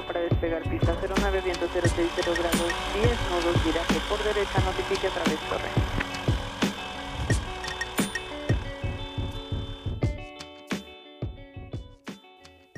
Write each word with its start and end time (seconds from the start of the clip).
1 0.00 0.06
para 0.06 0.20
despegar 0.20 0.62
pista 0.68 0.96
09, 1.02 1.40
viento 1.44 1.66
060 1.66 2.20
grados 2.22 2.72
10 2.94 3.06
nudos, 3.30 3.64
viraje 3.64 3.94
por 4.08 4.18
derecha, 4.24 4.60
notifique 4.64 5.06
a 5.06 5.10
través 5.10 5.38
torre. 5.48 5.70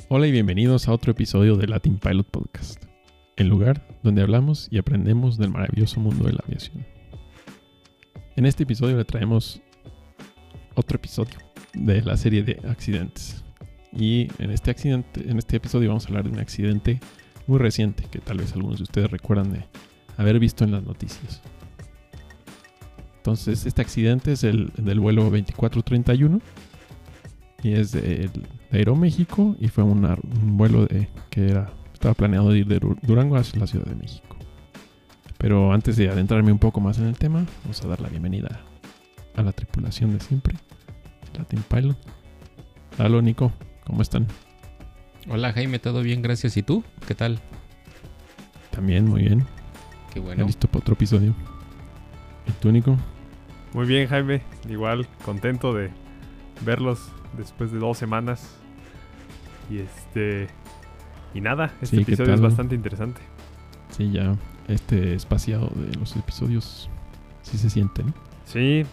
Hola 0.09 0.27
y 0.27 0.33
bienvenidos 0.33 0.89
a 0.89 0.93
otro 0.93 1.13
episodio 1.13 1.57
de 1.57 1.67
Latin 1.67 1.99
Pilot 1.99 2.27
Podcast, 2.29 2.85
el 3.37 3.49
lugar 3.49 3.87
donde 4.03 4.23
hablamos 4.23 4.69
y 4.71 4.79
aprendemos 4.79 5.39
del 5.39 5.51
maravilloso 5.51 6.01
mundo 6.01 6.25
de 6.25 6.33
la 6.33 6.41
aviación. 6.47 6.87
En 8.37 8.47
este 8.47 8.65
episodio 8.65 8.97
le 8.97 9.05
traemos 9.05 9.61
otro 10.75 10.97
episodio 10.97 11.39
de 11.75 12.03
la 12.03 12.17
serie 12.17 12.43
de 12.43 12.61
accidentes. 12.69 13.42
Y 13.95 14.29
en 14.39 14.51
este 14.51 14.71
accidente, 14.71 15.29
en 15.29 15.39
este 15.39 15.57
episodio 15.57 15.89
vamos 15.89 16.07
a 16.07 16.09
hablar 16.09 16.25
de 16.25 16.31
un 16.31 16.39
accidente 16.39 17.01
muy 17.47 17.59
reciente 17.59 18.05
que 18.11 18.19
tal 18.21 18.39
vez 18.39 18.53
algunos 18.55 18.79
de 18.79 18.85
ustedes 18.85 19.11
recuerdan 19.11 19.53
de 19.53 19.65
haber 20.17 20.39
visto 20.39 20.65
en 20.65 20.73
las 20.73 20.83
noticias. 20.83 21.43
Entonces, 23.17 23.67
este 23.67 23.83
accidente 23.83 24.33
es 24.33 24.45
el 24.45 24.73
del 24.77 24.99
vuelo 24.99 25.23
2431 25.23 26.41
y 27.63 27.73
es 27.73 27.93
de, 27.93 28.29
Aeroméxico 28.73 29.55
y 29.61 29.69
fue 29.69 29.85
un 29.85 30.57
vuelo 30.57 30.89
que 31.31 31.63
estaba 31.93 32.15
planeado 32.15 32.57
ir 32.57 32.67
de 32.67 32.81
Durango 33.03 33.37
hacia 33.37 33.61
la 33.61 33.67
Ciudad 33.67 33.85
de 33.85 33.95
México. 33.95 34.37
Pero 35.39 35.73
antes 35.73 35.97
de 35.97 36.09
adentrarme 36.09 36.51
un 36.53 36.59
poco 36.59 36.81
más 36.81 36.99
en 36.99 37.07
el 37.07 37.19
tema, 37.19 37.45
vamos 37.63 37.85
a 37.85 37.89
dar 37.89 38.01
la 38.01 38.09
bienvenida 38.09 38.61
a 39.37 39.43
la 39.43 39.53
tripulación 39.53 40.13
de 40.13 40.21
siempre, 40.21 40.57
Latin 41.37 41.63
Pilot. 41.69 41.97
Hola 42.99 43.23
Nico, 43.23 43.53
¿cómo 43.87 44.03
están? 44.03 44.27
Hola 45.29 45.53
Jaime, 45.53 45.79
todo 45.79 46.03
bien, 46.03 46.23
gracias. 46.23 46.57
¿Y 46.57 46.63
tú? 46.63 46.85
¿Qué 47.07 47.15
tal? 47.15 47.41
También, 48.71 49.07
muy 49.07 49.23
bien. 49.23 49.45
Qué 50.13 50.21
bueno. 50.21 50.47
Listo 50.47 50.69
para 50.69 50.81
otro 50.81 50.95
episodio. 50.95 51.35
¿Y 52.47 52.53
tú, 52.53 52.73
Nico? 52.73 52.97
Muy 53.73 53.87
bien, 53.87 54.09
Jaime. 54.09 54.43
Igual, 54.69 55.07
contento 55.25 55.73
de 55.73 55.91
verlos 56.65 57.11
después 57.37 57.71
de 57.73 57.79
dos 57.79 57.99
semanas. 57.99 58.57
Y 59.71 59.79
este. 59.79 60.49
Y 61.35 61.41
nada, 61.41 61.73
este 61.81 62.01
episodio 62.01 62.35
es 62.35 62.41
bastante 62.41 62.75
interesante. 62.75 63.21
Sí, 63.91 64.11
ya 64.11 64.37
este 64.69 65.15
espaciado 65.15 65.71
de 65.75 65.95
los 65.97 66.17
episodios 66.17 66.91
sí 67.43 67.59
se 67.59 67.71
siente, 67.71 68.03
¿no? 68.05 68.13
Sí, 68.45 68.85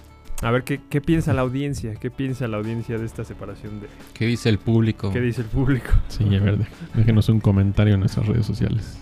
a 0.41 0.51
ver, 0.51 0.63
¿qué, 0.63 0.79
¿qué, 0.89 1.01
piensa 1.01 1.33
la 1.33 1.41
audiencia? 1.41 1.95
¿Qué 1.95 2.09
piensa 2.09 2.47
la 2.47 2.57
audiencia 2.57 2.97
de 2.97 3.05
esta 3.05 3.25
separación 3.25 3.81
de... 3.81 3.87
¿Qué 4.13 4.25
dice 4.25 4.47
el 4.47 4.57
público? 4.57 5.11
¿Qué 5.11 5.19
dice 5.19 5.41
el 5.41 5.47
público? 5.47 5.89
Sí, 6.07 6.23
a 6.33 6.39
ver, 6.39 6.59
déjenos 6.93 7.27
un 7.27 7.41
comentario 7.41 7.95
en 7.95 7.99
nuestras 7.99 8.25
redes 8.25 8.45
sociales. 8.45 9.01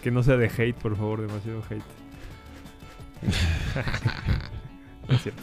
Que 0.00 0.12
no 0.12 0.22
sea 0.22 0.36
de 0.36 0.46
hate, 0.46 0.76
por 0.76 0.96
favor, 0.96 1.22
demasiado 1.22 1.60
hate. 1.68 1.82
es 5.08 5.22
cierto. 5.22 5.42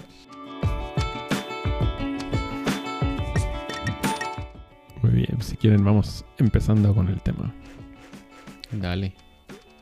Muy 5.01 5.11
bien, 5.11 5.41
si 5.41 5.57
quieren 5.57 5.83
vamos 5.83 6.23
empezando 6.37 6.95
con 6.95 7.09
el 7.09 7.19
tema. 7.19 7.53
Dale. 8.71 9.13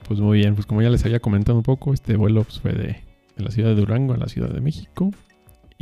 Pues 0.07 0.19
muy 0.19 0.39
bien, 0.39 0.55
pues 0.55 0.65
como 0.65 0.81
ya 0.81 0.89
les 0.89 1.05
había 1.05 1.19
comentado 1.19 1.55
un 1.59 1.63
poco, 1.63 1.93
este 1.93 2.15
vuelo 2.15 2.45
pues, 2.45 2.59
fue 2.59 2.71
de, 2.71 3.03
de 3.35 3.43
la 3.43 3.51
ciudad 3.51 3.69
de 3.69 3.75
Durango 3.75 4.15
a 4.15 4.17
la 4.17 4.27
ciudad 4.27 4.49
de 4.49 4.59
México 4.59 5.11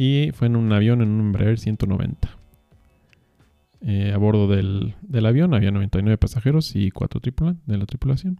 y 0.01 0.31
fue 0.31 0.47
en 0.47 0.55
un 0.55 0.71
avión, 0.71 1.01
en 1.01 1.09
un 1.09 1.19
Embraer 1.19 1.59
190. 1.59 2.29
Eh, 3.81 4.13
a 4.13 4.17
bordo 4.17 4.47
del, 4.47 4.95
avión 5.25 5.53
había 5.53 5.71
99 5.71 6.17
pasajeros 6.17 6.73
y 6.73 6.89
4 6.89 7.19
tripulantes 7.19 7.67
de 7.67 7.77
la 7.77 7.85
tripulación. 7.85 8.39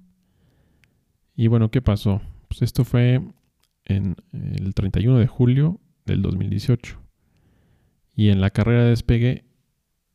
Y 1.36 1.48
bueno, 1.48 1.70
¿qué 1.70 1.82
pasó? 1.82 2.22
Pues 2.48 2.62
esto 2.62 2.86
fue 2.86 3.22
en 3.84 4.16
el 4.32 4.74
31 4.74 5.18
de 5.18 5.28
julio 5.28 5.82
del 6.06 6.22
2018. 6.22 6.98
Y 8.16 8.30
en 8.30 8.40
la 8.40 8.52
carrera 8.52 8.84
de 8.84 8.92
despegue, 8.92 9.44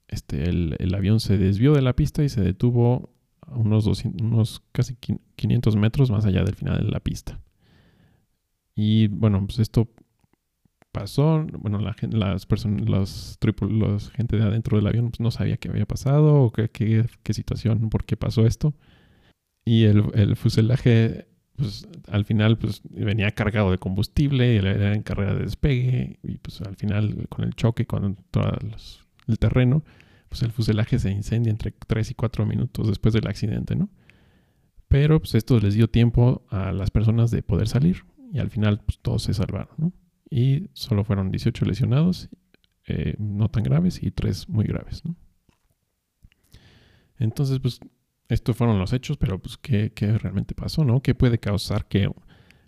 este, 0.08 0.48
el, 0.48 0.94
avión 0.94 1.20
se 1.20 1.36
desvió 1.36 1.74
de 1.74 1.82
la 1.82 1.94
pista 1.94 2.24
y 2.24 2.30
se 2.30 2.40
detuvo 2.40 3.10
a 3.42 3.58
unos, 3.58 3.86
unos 4.06 4.62
casi 4.72 4.96
500 5.36 5.76
metros 5.76 6.10
más 6.10 6.24
allá 6.24 6.42
del 6.42 6.54
final 6.54 6.86
de 6.86 6.90
la 6.90 7.00
pista. 7.00 7.38
Y 8.74 9.08
bueno, 9.08 9.44
pues 9.46 9.58
esto 9.58 9.90
pasó. 10.94 11.44
Bueno, 11.58 11.78
la, 11.80 11.94
las 12.10 12.46
personas, 12.46 12.88
los, 12.88 13.38
los 13.60 14.10
gente 14.12 14.36
de 14.36 14.44
adentro 14.44 14.78
del 14.78 14.86
avión 14.86 15.10
pues, 15.10 15.20
no 15.20 15.30
sabía 15.30 15.58
qué 15.58 15.68
había 15.68 15.86
pasado 15.86 16.36
o 16.36 16.52
qué, 16.52 16.70
qué, 16.70 17.34
situación, 17.34 17.90
por 17.90 18.04
qué 18.04 18.16
pasó 18.16 18.46
esto. 18.46 18.72
Y 19.66 19.84
el, 19.84 20.04
el, 20.14 20.36
fuselaje, 20.36 21.26
pues 21.56 21.88
al 22.08 22.24
final, 22.24 22.58
pues 22.58 22.82
venía 22.84 23.30
cargado 23.32 23.70
de 23.70 23.78
combustible, 23.78 24.56
era 24.56 24.94
en 24.94 25.02
carrera 25.02 25.34
de 25.34 25.44
despegue, 25.44 26.18
y 26.22 26.38
pues 26.38 26.60
al 26.60 26.76
final, 26.76 27.26
con 27.28 27.44
el 27.44 27.54
choque, 27.54 27.86
con 27.86 28.16
todo 28.30 28.44
el 29.26 29.38
terreno, 29.38 29.82
pues 30.28 30.42
el 30.42 30.52
fuselaje 30.52 30.98
se 30.98 31.10
incendia 31.10 31.50
entre 31.50 31.72
3 31.72 32.10
y 32.10 32.14
4 32.14 32.46
minutos 32.46 32.88
después 32.88 33.14
del 33.14 33.26
accidente, 33.26 33.74
¿no? 33.74 33.88
Pero 34.88 35.18
pues 35.18 35.34
esto 35.34 35.58
les 35.58 35.74
dio 35.74 35.88
tiempo 35.88 36.46
a 36.50 36.72
las 36.72 36.90
personas 36.90 37.30
de 37.30 37.42
poder 37.42 37.68
salir 37.68 38.04
y 38.32 38.38
al 38.38 38.50
final 38.50 38.80
pues 38.84 38.98
todos 39.00 39.22
se 39.22 39.34
salvaron, 39.34 39.74
¿no? 39.76 39.92
Y 40.34 40.68
solo 40.72 41.04
fueron 41.04 41.30
18 41.30 41.64
lesionados, 41.64 42.28
eh, 42.88 43.14
no 43.18 43.48
tan 43.48 43.62
graves 43.62 44.02
y 44.02 44.10
3 44.10 44.48
muy 44.48 44.64
graves. 44.64 45.04
Entonces, 47.18 47.60
pues, 47.60 47.78
estos 48.28 48.56
fueron 48.56 48.80
los 48.80 48.92
hechos, 48.92 49.16
pero 49.16 49.38
pues, 49.38 49.56
¿qué, 49.58 49.92
realmente 50.20 50.56
pasó? 50.56 50.84
¿no? 50.84 51.02
¿Qué 51.02 51.14
puede 51.14 51.38
causar 51.38 51.86
que, 51.86 52.10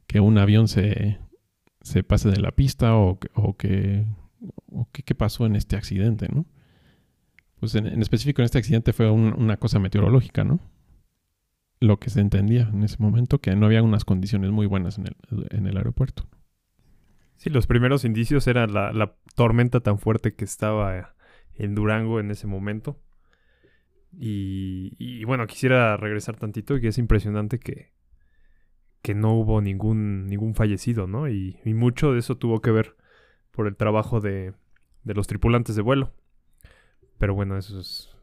que 0.06 0.20
un 0.20 0.38
avión 0.38 0.68
se, 0.68 1.18
se, 1.80 2.04
pase 2.04 2.30
de 2.30 2.38
la 2.38 2.52
pista 2.52 2.94
o, 2.94 3.18
que, 3.18 4.06
o 4.70 4.88
qué 4.92 5.14
pasó 5.16 5.44
en 5.44 5.56
este 5.56 5.74
accidente? 5.74 6.28
¿no? 6.32 6.46
Pues 7.58 7.74
en, 7.74 8.00
específico 8.00 8.42
en 8.42 8.44
este 8.44 8.58
accidente 8.58 8.92
fue 8.92 9.10
una 9.10 9.56
cosa 9.56 9.80
meteorológica, 9.80 10.44
¿no? 10.44 10.60
Lo 11.80 11.98
que 11.98 12.10
se 12.10 12.20
entendía 12.20 12.70
en 12.72 12.84
ese 12.84 12.98
momento, 13.00 13.40
que 13.40 13.56
no 13.56 13.66
había 13.66 13.82
unas 13.82 14.04
condiciones 14.04 14.52
muy 14.52 14.66
buenas 14.66 14.98
en 14.98 15.08
el, 15.08 15.16
en 15.50 15.66
el 15.66 15.76
aeropuerto. 15.76 16.28
Sí, 17.36 17.50
los 17.50 17.66
primeros 17.66 18.04
indicios 18.04 18.46
eran 18.46 18.72
la, 18.72 19.14
tormenta 19.34 19.80
tan 19.80 19.98
fuerte 19.98 20.34
que 20.34 20.44
estaba 20.44 21.14
en 21.54 21.74
Durango 21.74 22.20
en 22.20 22.30
ese 22.30 22.46
momento. 22.46 22.98
Y, 24.18 25.22
bueno, 25.24 25.46
quisiera 25.46 25.96
regresar 25.98 26.36
tantito 26.36 26.78
y 26.78 26.86
es 26.86 26.96
impresionante 26.96 27.58
que, 27.58 27.92
que 29.02 29.14
no 29.14 29.34
hubo 29.34 29.60
ningún, 29.60 30.26
ningún 30.26 30.54
fallecido, 30.54 31.06
¿no? 31.06 31.28
Y, 31.28 31.60
mucho 31.66 32.12
de 32.12 32.20
eso 32.20 32.38
tuvo 32.38 32.62
que 32.62 32.70
ver 32.70 32.96
por 33.50 33.66
el 33.66 33.76
trabajo 33.76 34.20
de, 34.20 34.54
de 35.04 35.14
los 35.14 35.26
tripulantes 35.26 35.76
de 35.76 35.82
vuelo. 35.82 36.14
Pero 37.18 37.34
bueno, 37.34 37.58
eso 37.58 37.78
es 37.78 38.16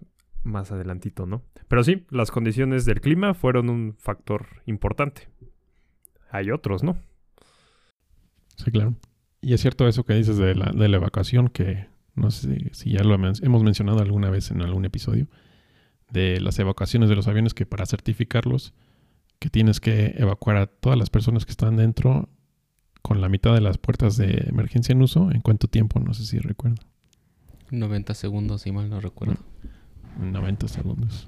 más 0.44 0.72
adelantito, 0.72 1.28
¿no? 1.28 1.44
Pero 1.68 1.84
sí, 1.84 2.06
las 2.10 2.32
condiciones 2.32 2.86
del 2.86 3.02
clima 3.02 3.36
fueron 3.36 3.70
un 3.70 3.96
factor 3.98 4.48
importante. 4.66 5.30
Hay 6.32 6.50
otros, 6.50 6.84
¿no? 6.84 6.98
Sí, 8.64 8.72
claro. 8.72 8.96
Y 9.42 9.54
es 9.54 9.62
cierto 9.62 9.88
eso 9.88 10.06
que 10.06 10.14
dices 10.14 10.38
de 10.38 10.56
la, 10.56 10.72
de 10.72 10.88
la 10.88 10.98
evacuación, 10.98 11.50
que 11.50 11.88
no 12.16 12.32
sé 12.32 12.70
si 12.74 12.92
ya 12.92 13.04
lo 13.04 13.16
hemos 13.16 13.64
mencionado 13.64 14.00
alguna 14.00 14.30
vez 14.30 14.52
en 14.52 14.62
algún 14.62 14.86
episodio, 14.86 15.28
de 16.12 16.40
las 16.40 16.60
evacuaciones 16.60 17.10
de 17.10 17.16
los 17.16 17.28
aviones 17.28 17.54
que 17.54 17.66
para 17.66 17.86
certificarlos, 17.86 18.74
que 19.40 19.50
tienes 19.50 19.80
que 19.80 20.14
evacuar 20.18 20.58
a 20.58 20.68
todas 20.68 20.98
las 20.98 21.10
personas 21.10 21.46
que 21.46 21.52
están 21.52 21.76
dentro 21.76 22.30
con 23.02 23.20
la 23.20 23.28
mitad 23.28 23.54
de 23.54 23.62
las 23.62 23.78
puertas 23.78 24.16
de 24.16 24.46
emergencia 24.48 24.94
en 24.94 25.02
uso, 25.02 25.30
¿en 25.32 25.42
cuánto 25.42 25.68
tiempo? 25.68 26.00
No 26.00 26.14
sé 26.14 26.26
si 26.26 26.40
recuerdo. 26.40 26.82
90 27.72 28.14
segundos, 28.14 28.62
si 28.62 28.72
mal 28.72 28.90
no 28.90 29.02
recuerdo. 29.02 29.36
90 30.20 30.68
segundos. 30.68 31.28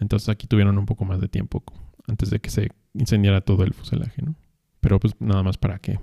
Entonces 0.00 0.28
aquí 0.28 0.46
tuvieron 0.46 0.76
un 0.76 0.86
poco 0.86 1.04
más 1.04 1.20
de 1.20 1.28
tiempo 1.28 1.62
antes 2.06 2.30
de 2.30 2.40
que 2.40 2.50
se 2.50 2.70
incendiara 2.92 3.40
todo 3.40 3.64
el 3.64 3.72
fuselaje, 3.72 4.22
¿no? 4.22 4.34
Pero 4.80 5.00
pues 5.00 5.14
nada 5.20 5.42
más 5.42 5.58
para 5.58 5.78
que 5.78 5.98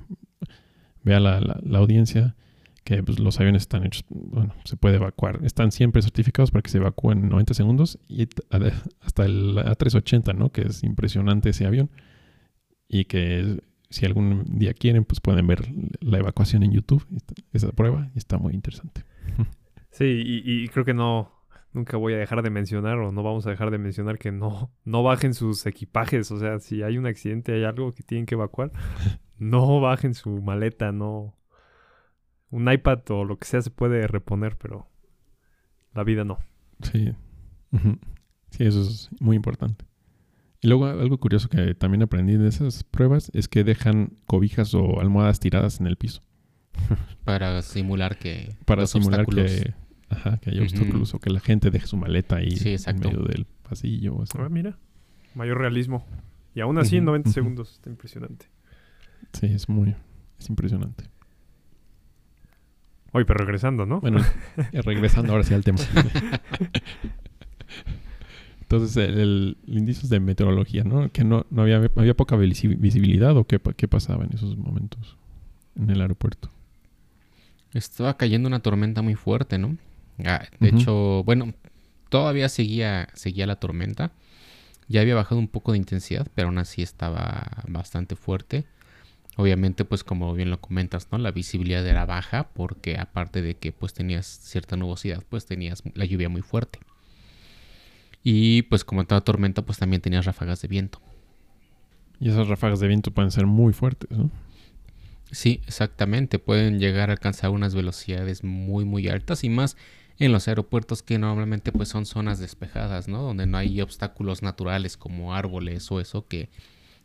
vea 1.04 1.20
la, 1.20 1.40
la, 1.40 1.78
audiencia 1.78 2.36
que 2.84 3.02
pues, 3.04 3.20
los 3.20 3.40
aviones 3.40 3.64
están 3.64 3.86
hechos, 3.86 4.06
bueno, 4.10 4.54
se 4.64 4.78
puede 4.78 4.96
evacuar. 4.96 5.40
Están 5.44 5.72
siempre 5.72 6.02
certificados 6.02 6.52
para 6.52 6.62
que 6.62 6.70
se 6.70 6.78
evacúen 6.78 7.20
en 7.20 7.30
90 7.30 7.54
segundos 7.54 8.00
y 8.08 8.28
hasta 9.02 9.26
el 9.26 9.58
A380, 9.58 10.36
¿no? 10.36 10.52
Que 10.52 10.64
es 10.64 10.84
impresionante 10.84 11.50
ese 11.50 11.66
avión. 11.66 11.90
Y 12.88 13.06
que 13.06 13.62
si 13.90 14.06
algún 14.06 14.44
día 14.60 14.74
quieren, 14.74 15.06
pues 15.06 15.20
pueden 15.20 15.48
ver 15.48 15.68
la 16.00 16.20
evacuación 16.20 16.64
en 16.64 16.72
YouTube, 16.72 17.06
esa 17.54 17.72
prueba, 17.72 18.10
y 18.14 18.18
está 18.18 18.38
muy 18.38 18.54
interesante. 18.54 19.04
Sí, 19.92 20.04
y, 20.04 20.42
y 20.44 20.68
creo 20.68 20.84
que 20.84 20.94
no, 20.94 21.35
nunca 21.76 21.98
voy 21.98 22.14
a 22.14 22.18
dejar 22.18 22.42
de 22.42 22.50
mencionar 22.50 22.98
o 22.98 23.12
no 23.12 23.22
vamos 23.22 23.46
a 23.46 23.52
dejar 23.52 23.70
de 23.70 23.78
mencionar 23.78 24.18
que 24.18 24.32
no, 24.32 24.72
no 24.86 25.04
bajen 25.04 25.34
sus 25.36 25.66
equipajes. 25.68 26.32
O 26.32 26.40
sea, 26.40 26.60
si 26.60 26.82
hay 26.82 26.98
un 26.98 27.06
accidente, 27.06 27.54
hay 27.54 27.64
algo 27.66 27.94
que 27.94 28.02
tienen 28.02 28.26
que 28.26 28.36
evacuar, 28.36 28.72
no 29.38 29.80
bajen 29.82 30.14
su 30.16 30.42
maleta, 30.42 30.92
no. 30.92 31.38
Un 32.50 32.72
iPad 32.72 33.00
o 33.10 33.26
lo 33.26 33.38
que 33.38 33.46
sea 33.48 33.62
se 33.62 33.70
puede 33.70 34.08
reponer, 34.08 34.58
pero 34.58 34.88
la 35.94 36.04
vida 36.04 36.24
no. 36.24 36.40
Sí. 36.82 37.14
Sí, 38.52 38.64
eso 38.64 38.82
es 38.82 39.10
muy 39.20 39.36
importante. 39.36 39.86
Y 40.62 40.68
luego 40.70 40.86
algo 40.86 41.18
curioso 41.20 41.50
que 41.50 41.76
también 41.76 42.04
aprendí 42.04 42.38
de 42.38 42.48
esas 42.48 42.84
pruebas 42.86 43.30
es 43.34 43.50
que 43.50 43.64
dejan 43.66 44.14
cobijas 44.26 44.74
o 44.74 45.02
almohadas 45.02 45.40
tiradas 45.42 45.82
en 45.82 45.88
el 45.88 45.98
piso. 45.98 46.22
Para 47.26 47.62
simular 47.62 48.18
que. 48.18 48.56
Para 48.66 48.82
los 48.82 48.92
simular 48.92 49.26
obstáculos- 49.26 49.64
que, 49.64 49.74
ajá, 50.10 50.38
que 50.38 50.50
hay 50.52 50.58
Ujú. 50.58 50.66
obstáculos 50.66 51.14
o 51.14 51.20
que 51.20 51.30
la 51.30 51.40
gente 51.40 51.70
deje 51.72 51.88
su 51.88 51.98
maleta 51.98 52.38
ahí 52.38 52.52
Sí, 52.56 52.76
en 52.86 53.00
medio 53.00 53.20
del 53.24 53.46
pasillo. 53.68 54.22
así. 54.22 54.38
Ah, 54.40 54.50
mira. 54.50 54.78
Mayor 55.34 55.58
realismo. 55.60 56.06
Y 56.54 56.62
aún 56.62 56.78
así 56.78 56.96
en 56.98 57.04
Ujú, 57.04 57.12
90 57.12 57.30
ujú. 57.30 57.34
segundos. 57.34 57.72
Está 57.74 57.90
impresionante. 57.90 58.46
Sí, 59.34 59.48
es 59.48 59.68
muy... 59.68 59.96
Es 60.40 60.50
impresionante. 60.50 61.06
Oye, 63.12 63.26
pero 63.26 63.40
regresando, 63.40 63.86
¿no? 63.86 64.02
Bueno, 64.02 64.20
eh, 64.72 64.82
regresando 64.84 65.32
ahora 65.32 65.44
sí 65.46 65.54
al 65.54 65.64
tema. 65.64 65.80
Entonces, 68.62 68.98
el, 68.98 69.18
el 69.20 69.58
indicios 69.68 70.10
de 70.10 70.20
meteorología, 70.20 70.84
¿no? 70.84 71.10
Que 71.12 71.24
no, 71.24 71.46
no 71.52 71.62
había, 71.62 71.78
había 71.96 72.14
poca 72.16 72.36
visi- 72.36 72.78
visibilidad 72.80 73.38
o 73.38 73.46
qué, 73.46 73.60
qué 73.78 73.88
pasaba 73.88 74.26
en 74.26 74.34
esos 74.34 74.58
momentos 74.58 75.18
en 75.76 75.90
el 75.92 76.02
aeropuerto. 76.02 76.50
Estaba 77.74 78.18
cayendo 78.18 78.48
una 78.48 78.60
tormenta 78.62 79.02
muy 79.02 79.16
fuerte, 79.16 79.58
¿no? 79.58 79.78
Ah, 80.24 80.46
de 80.60 80.70
hecho, 80.70 81.24
bueno, 81.24 81.54
todavía 82.10 82.50
seguía, 82.50 83.10
seguía 83.14 83.48
la 83.48 83.58
tormenta. 83.58 84.12
Ya 84.88 85.02
había 85.02 85.16
bajado 85.16 85.40
un 85.40 85.48
poco 85.48 85.72
de 85.72 85.80
intensidad, 85.80 86.28
pero 86.36 86.48
aún 86.48 86.58
así 86.58 86.82
estaba 86.82 87.64
bastante 87.68 88.16
fuerte. 88.16 88.66
Obviamente, 89.36 89.84
pues 89.84 90.04
como 90.04 90.34
bien 90.34 90.50
lo 90.50 90.62
comentas, 90.62 91.10
¿no? 91.12 91.18
La 91.18 91.32
visibilidad 91.32 91.86
era 91.86 92.06
baja 92.06 92.50
porque 92.54 92.98
aparte 92.98 93.42
de 93.42 93.56
que 93.56 93.72
pues 93.74 93.94
tenías 93.94 94.26
cierta 94.26 94.78
nubosidad, 94.78 95.24
pues 95.28 95.46
tenías 95.46 95.84
la 95.94 96.06
lluvia 96.06 96.30
muy 96.30 96.42
fuerte. 96.42 96.80
Y 98.24 98.64
pues 98.64 98.86
como 98.86 99.06
toda 99.06 99.22
tormenta, 99.22 99.64
pues 99.64 99.78
también 99.78 100.02
tenías 100.02 100.26
ráfagas 100.26 100.62
de 100.62 100.68
viento. 100.68 101.02
Y 102.20 102.30
esas 102.30 102.48
ráfagas 102.48 102.80
de 102.80 102.88
viento 102.88 103.12
pueden 103.12 103.32
ser 103.32 103.46
muy 103.46 103.74
fuertes, 103.74 104.10
¿no? 104.10 104.32
Sí, 105.32 105.62
exactamente. 105.68 106.40
Pueden 106.40 106.80
llegar 106.80 107.10
a 107.10 107.14
alcanzar 107.14 107.50
unas 107.50 107.76
velocidades 107.76 108.44
muy, 108.44 108.86
muy 108.86 109.10
altas 109.10 109.44
y 109.44 109.50
más 109.50 109.76
en 110.20 110.32
los 110.32 110.48
aeropuertos 110.48 111.04
que 111.04 111.18
normalmente 111.20 111.72
pues 111.72 111.90
son 111.90 112.06
zonas 112.06 112.40
despejadas, 112.40 113.08
¿no? 113.08 113.22
Donde 113.22 113.46
no 113.46 113.58
hay 113.58 113.82
obstáculos 113.82 114.42
naturales 114.42 114.98
como 114.98 115.34
árboles 115.34 115.92
o 115.92 116.00
eso 116.00 116.26
que 116.28 116.50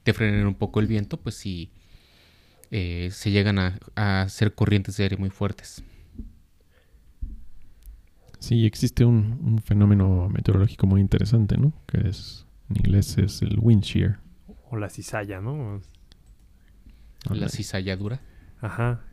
te 0.02 0.12
frenen 0.12 0.46
un 0.46 0.54
poco 0.54 0.80
el 0.80 0.86
viento, 0.86 1.18
pues 1.18 1.34
sí 1.34 1.70
eh, 2.70 3.08
se 3.12 3.30
llegan 3.30 3.58
a, 3.58 3.78
a 3.96 4.22
hacer 4.22 4.54
corrientes 4.54 4.96
de 4.96 5.02
aire 5.04 5.16
muy 5.16 5.30
fuertes. 5.30 5.82
Sí, 8.38 8.64
existe 8.64 9.04
un, 9.04 9.38
un 9.42 9.58
fenómeno 9.58 10.28
meteorológico 10.30 10.86
muy 10.86 11.00
interesante, 11.00 11.58
¿no? 11.58 11.72
Que 11.86 12.08
es, 12.08 12.46
en 12.70 12.76
inglés 12.78 13.18
es 13.18 13.42
el 13.42 13.58
wind 13.58 13.82
shear. 13.82 14.20
O 14.70 14.76
la 14.76 14.88
cizalla, 14.88 15.40
¿no? 15.40 15.82
La 17.28 17.48
cizalladura. 17.50 18.22
Ajá. 18.62 19.04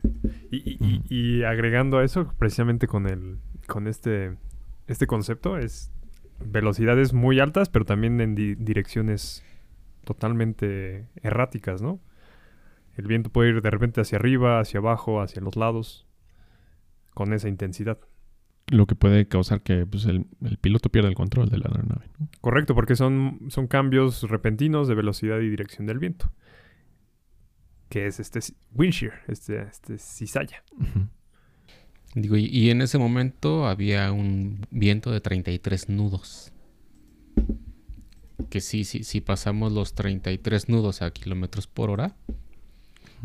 Y, 0.50 0.56
y- 0.56 0.78
y- 1.10 1.14
y 1.40 1.42
agregando 1.44 1.98
a 1.98 2.04
eso, 2.04 2.32
precisamente 2.38 2.86
con 2.86 3.06
el 3.06 3.38
con 3.68 3.86
este 3.86 4.36
este 4.88 5.06
concepto 5.06 5.56
es 5.58 5.92
velocidades 6.44 7.12
muy 7.12 7.38
altas, 7.40 7.68
pero 7.68 7.84
también 7.84 8.20
en 8.20 8.34
di- 8.34 8.54
direcciones 8.56 9.44
totalmente 10.04 11.06
erráticas, 11.22 11.82
¿no? 11.82 12.00
El 12.96 13.06
viento 13.06 13.30
puede 13.30 13.50
ir 13.50 13.60
de 13.62 13.70
repente 13.70 14.00
hacia 14.00 14.16
arriba, 14.18 14.58
hacia 14.58 14.78
abajo, 14.80 15.20
hacia 15.20 15.40
los 15.42 15.54
lados, 15.56 16.06
con 17.14 17.32
esa 17.32 17.48
intensidad. 17.48 17.98
Lo 18.70 18.86
que 18.86 18.94
puede 18.94 19.28
causar 19.28 19.60
que 19.62 19.86
pues, 19.86 20.04
el, 20.06 20.26
el 20.42 20.58
piloto 20.58 20.88
pierda 20.90 21.08
el 21.08 21.14
control 21.14 21.48
de 21.48 21.58
la 21.58 21.66
aeronave, 21.66 22.06
¿no? 22.18 22.28
Correcto, 22.40 22.74
porque 22.74 22.96
son, 22.96 23.38
son 23.48 23.66
cambios 23.66 24.22
repentinos 24.28 24.88
de 24.88 24.94
velocidad 24.94 25.38
y 25.40 25.48
dirección 25.48 25.86
del 25.86 25.98
viento. 25.98 26.32
Que 27.88 28.06
es 28.06 28.20
este 28.20 28.40
ci- 28.40 28.56
wind 28.72 28.92
shear, 28.92 29.22
este, 29.28 29.62
este 29.62 29.98
cizalla. 29.98 30.62
Digo, 32.14 32.36
y, 32.36 32.46
y 32.46 32.70
en 32.70 32.82
ese 32.82 32.98
momento 32.98 33.66
había 33.66 34.10
un 34.12 34.66
viento 34.70 35.10
de 35.10 35.20
33 35.20 35.88
nudos. 35.88 36.52
Que 38.50 38.60
sí, 38.60 38.84
sí, 38.84 39.04
si 39.04 39.20
pasamos 39.20 39.72
los 39.72 39.94
33 39.94 40.68
nudos 40.68 41.02
a 41.02 41.10
kilómetros 41.10 41.66
por 41.66 41.90
hora, 41.90 42.16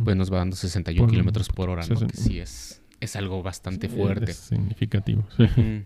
pues 0.03 0.15
nos 0.17 0.31
va 0.31 0.37
dando 0.39 0.55
61 0.55 1.05
Por- 1.05 1.11
kilómetros 1.11 1.49
por 1.49 1.69
hora, 1.69 1.85
¿no? 1.87 2.07
Que 2.07 2.17
sí 2.17 2.39
es, 2.39 2.81
es 2.99 3.15
algo 3.15 3.41
bastante 3.41 3.87
Sí, 3.89 3.95
fuerte. 3.95 4.31
Es 4.31 4.37
significativo. 4.37 5.25
sí. 5.37 5.83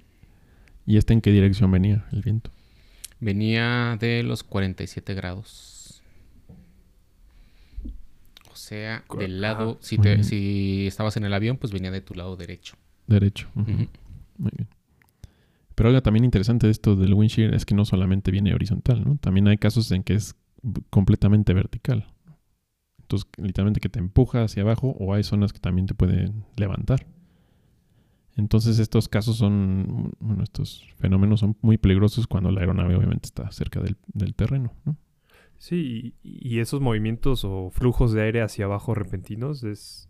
¿Y 0.85 0.97
este 0.97 1.13
en 1.13 1.21
qué 1.21 1.31
dirección 1.31 1.69
venía 1.69 2.05
el 2.13 2.21
viento? 2.21 2.49
Venía 3.19 3.97
de 3.99 4.23
los 4.23 4.43
47 4.43 5.13
grados. 5.13 6.01
O 8.51 8.55
sea, 8.55 9.03
del 9.19 9.41
lado, 9.41 9.71
ajá. 9.71 9.79
si, 9.81 9.97
te, 9.97 10.23
si 10.23 10.87
estabas 10.87 11.15
en 11.17 11.25
el 11.25 11.33
avión, 11.33 11.57
pues 11.57 11.71
venía 11.71 11.91
de 11.91 12.01
tu 12.01 12.15
lado 12.15 12.35
derecho. 12.37 12.75
Derecho. 13.07 13.49
Muy 13.55 13.65
bien. 14.55 14.67
Pero 15.75 15.89
algo 15.89 16.01
también 16.01 16.25
interesante 16.25 16.67
de 16.67 16.71
esto 16.71 16.95
del 16.95 17.13
wind 17.13 17.29
shear 17.29 17.53
es 17.53 17.65
que 17.65 17.75
no 17.75 17.85
solamente 17.85 18.31
viene 18.31 18.53
horizontal, 18.53 19.03
¿no? 19.03 19.17
También 19.17 19.47
hay 19.47 19.57
casos 19.57 19.91
en 19.91 20.03
que 20.03 20.15
es 20.15 20.35
completamente 20.89 21.53
vertical. 21.53 22.07
Entonces, 22.99 23.29
literalmente 23.37 23.79
que 23.79 23.89
te 23.89 23.99
empuja 23.99 24.43
hacia 24.43 24.63
abajo 24.63 24.95
o 24.99 25.13
hay 25.13 25.23
zonas 25.23 25.53
que 25.53 25.59
también 25.59 25.85
te 25.85 25.93
pueden 25.93 26.45
levantar. 26.55 27.05
Entonces, 28.35 28.79
estos 28.79 29.07
casos 29.07 29.37
son, 29.37 30.13
bueno, 30.19 30.43
estos 30.43 30.83
fenómenos 30.97 31.39
son 31.39 31.55
muy 31.61 31.77
peligrosos 31.77 32.27
cuando 32.27 32.51
la 32.51 32.61
aeronave 32.61 32.95
obviamente 32.95 33.27
está 33.27 33.51
cerca 33.51 33.79
del, 33.79 33.97
del 34.13 34.35
terreno, 34.35 34.73
¿no? 34.83 34.97
Sí, 35.57 36.15
y, 36.23 36.55
y 36.55 36.59
esos 36.59 36.81
movimientos 36.81 37.43
o 37.43 37.69
flujos 37.71 38.13
de 38.13 38.21
aire 38.23 38.41
hacia 38.41 38.65
abajo 38.65 38.93
repentinos 38.93 39.63
es, 39.63 40.09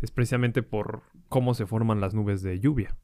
es 0.00 0.10
precisamente 0.10 0.62
por 0.62 1.02
cómo 1.30 1.54
se 1.54 1.64
forman 1.64 2.02
las 2.02 2.12
nubes 2.12 2.42
de 2.42 2.60
lluvia. 2.60 2.96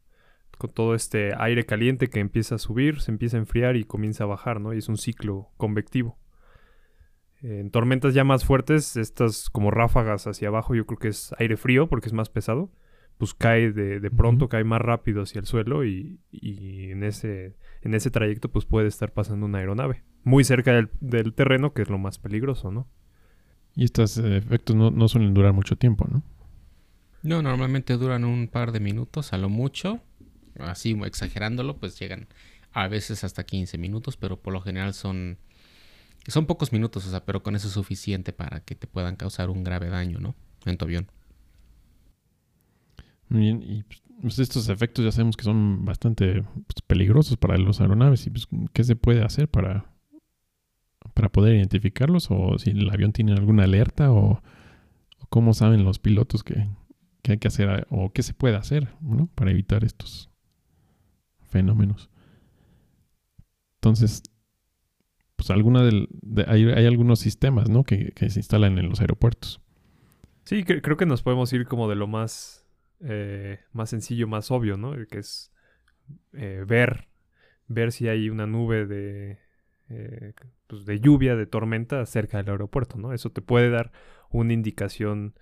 Con 0.59 0.71
todo 0.71 0.95
este 0.95 1.33
aire 1.39 1.65
caliente 1.65 2.09
que 2.09 2.21
empieza 2.21 2.57
a 2.57 2.59
subir, 2.59 3.01
se 3.01 3.11
empieza 3.11 3.39
a 3.39 3.41
enfriar 3.41 3.77
y 3.77 3.85
comienza 3.85 4.25
a 4.25 4.27
bajar, 4.27 4.61
¿no? 4.61 4.75
Y 4.75 4.79
es 4.79 4.89
un 4.91 4.99
ciclo 4.99 5.49
convectivo. 5.57 6.19
En 7.41 7.71
tormentas 7.71 8.15
ya 8.15 8.25
más 8.25 8.45
fuertes, 8.45 8.97
estas 8.97 9.49
como 9.49 9.71
ráfagas 9.71 10.27
hacia 10.27 10.49
abajo, 10.49 10.75
yo 10.75 10.87
creo 10.87 10.99
que 10.99 11.09
es 11.09 11.35
aire 11.39 11.57
frío 11.57 11.89
porque 11.89 12.09
es 12.09 12.13
más 12.13 12.29
pesado. 12.29 12.71
Pues 13.17 13.33
cae 13.33 13.73
de, 13.73 14.01
de 14.01 14.11
pronto, 14.11 14.49
cae 14.49 14.65
más 14.65 14.83
rápido 14.83 15.23
hacia 15.23 15.39
el 15.39 15.47
suelo 15.47 15.85
y, 15.85 16.21
y 16.31 16.91
en, 16.91 17.03
ese, 17.03 17.57
en 17.81 17.95
ese 17.95 18.11
trayecto 18.11 18.51
pues 18.51 18.67
puede 18.67 18.89
estar 18.89 19.13
pasando 19.13 19.47
una 19.47 19.59
aeronave. 19.59 20.03
Muy 20.25 20.45
cerca 20.45 20.73
del, 20.73 20.91
del 21.01 21.33
terreno, 21.33 21.73
que 21.73 21.83
es 21.83 21.89
lo 21.89 21.97
más 21.97 22.19
peligroso, 22.19 22.73
¿no? 22.73 22.89
Y 23.75 23.85
estos 23.85 24.19
efectos 24.19 24.75
no, 24.75 24.91
no 24.91 25.07
suelen 25.07 25.33
durar 25.33 25.53
mucho 25.53 25.77
tiempo, 25.77 26.07
¿no? 26.11 26.23
No, 27.27 27.43
normalmente 27.43 27.97
duran 27.97 28.25
un 28.25 28.47
par 28.47 28.71
de 28.71 28.79
minutos, 28.79 29.33
a 29.33 29.39
lo 29.39 29.49
mucho. 29.49 30.01
Así 30.61 30.97
exagerándolo, 31.05 31.77
pues 31.77 31.99
llegan 31.99 32.29
a 32.73 32.87
veces 32.87 33.25
hasta 33.25 33.45
15 33.45 33.79
minutos, 33.79 34.17
pero 34.17 34.41
por 34.41 34.53
lo 34.53 34.61
general 34.61 34.95
son 34.95 35.39
son 36.29 36.47
pocos 36.47 36.73
minutos, 36.73 37.07
o 37.07 37.11
sea, 37.11 37.25
pero 37.25 37.43
con 37.43 37.57
eso 37.57 37.67
es 37.67 37.75
suficiente 37.75 38.33
para 38.33 38.61
que 38.61 38.75
te 38.77 38.87
puedan 38.87 39.17
causar 39.17 39.51
un 39.51 39.65
grave 39.65 39.89
daño, 39.89 40.19
¿no? 40.21 40.35
En 40.65 40.77
tu 40.77 40.85
avión. 40.85 41.11
Muy 43.29 43.41
bien, 43.41 43.63
y 43.63 43.83
pues, 43.83 44.03
pues, 44.21 44.39
estos 44.39 44.69
efectos 44.69 45.05
ya 45.05 45.11
sabemos 45.13 45.37
que 45.37 45.45
son 45.45 45.85
bastante 45.85 46.43
pues, 46.43 46.83
peligrosos 46.87 47.37
para 47.37 47.59
los 47.59 47.81
aeronaves. 47.81 48.27
¿Y 48.27 48.31
pues, 48.31 48.47
qué 48.73 48.85
se 48.85 48.95
puede 48.95 49.23
hacer 49.25 49.49
para, 49.49 49.87
para 51.15 51.29
poder 51.29 51.57
identificarlos? 51.57 52.29
¿O 52.31 52.59
si 52.59 52.71
el 52.71 52.89
avión 52.91 53.13
tiene 53.13 53.33
alguna 53.33 53.65
alerta? 53.65 54.13
¿O, 54.13 54.43
o 55.19 55.27
cómo 55.29 55.55
saben 55.55 55.85
los 55.85 55.99
pilotos 55.99 56.43
que, 56.45 56.67
que 57.27 57.33
hay 57.33 57.39
que 57.39 57.49
hacer? 57.49 57.89
¿O 57.91 58.13
qué 58.13 58.23
se 58.23 58.35
puede 58.35 58.55
hacer 58.57 58.89
para 59.35 59.51
evitar 59.51 59.83
estos 59.85 60.31
fenómenos? 61.43 62.09
Entonces, 63.81 64.23
pues 65.37 65.51
alguna 65.51 65.83
del, 65.83 66.09
de- 66.23 66.45
hay, 66.49 66.65
hay 66.67 66.87
algunos 66.87 67.19
sistemas 67.21 67.69
¿no? 67.69 67.85
que, 67.85 68.13
se 68.31 68.39
instalan 68.39 68.79
en 68.79 68.89
los 68.89 69.01
aeropuertos. 69.01 69.61
Sí, 70.45 70.63
cre- 70.65 70.81
creo 70.83 70.97
que 70.97 71.07
nos 71.07 71.23
podemos 71.23 71.53
ir 71.53 71.67
como 71.67 71.89
de 71.89 71.97
lo 71.97 72.07
más, 72.07 72.65
eh, 73.01 73.61
más 73.73 73.91
sencillo, 73.91 74.29
más 74.29 74.51
obvio, 74.51 74.77
¿no? 74.77 74.93
Que 75.09 75.19
es 75.19 75.53
eh, 76.35 76.65
ver, 76.67 77.09
ver 77.69 77.93
si 77.93 78.09
hay 78.09 78.31
una 78.31 78.47
nube 78.47 78.87
de, 78.87 79.39
eh, 79.91 80.35
pues, 80.69 80.87
de 80.87 81.01
lluvia, 81.01 81.37
de 81.37 81.47
tormenta 81.47 82.07
cerca 82.07 82.39
del 82.39 82.51
aeropuerto, 82.51 82.99
¿no? 82.99 83.13
Eso 83.13 83.31
te 83.31 83.43
puede 83.43 83.71
dar 83.71 83.93
una 84.31 84.53
indicación, 84.53 85.35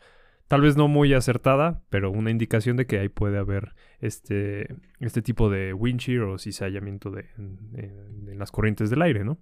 tal 0.48 0.60
vez 0.60 0.76
no 0.76 0.88
muy 0.88 1.12
acertada, 1.14 1.82
pero 1.90 2.10
una 2.10 2.30
indicación 2.30 2.76
de 2.76 2.86
que 2.86 2.98
ahí 2.98 3.08
puede 3.08 3.38
haber 3.38 3.74
este, 4.00 4.74
este 5.00 5.22
tipo 5.22 5.50
de 5.50 5.72
wind 5.72 6.00
shear 6.00 6.22
o 6.24 6.38
cizallamiento 6.38 7.10
de, 7.10 7.26
en- 7.38 8.28
en 8.28 8.38
las 8.38 8.50
corrientes 8.50 8.90
del 8.90 9.02
aire, 9.02 9.24
¿no? 9.24 9.38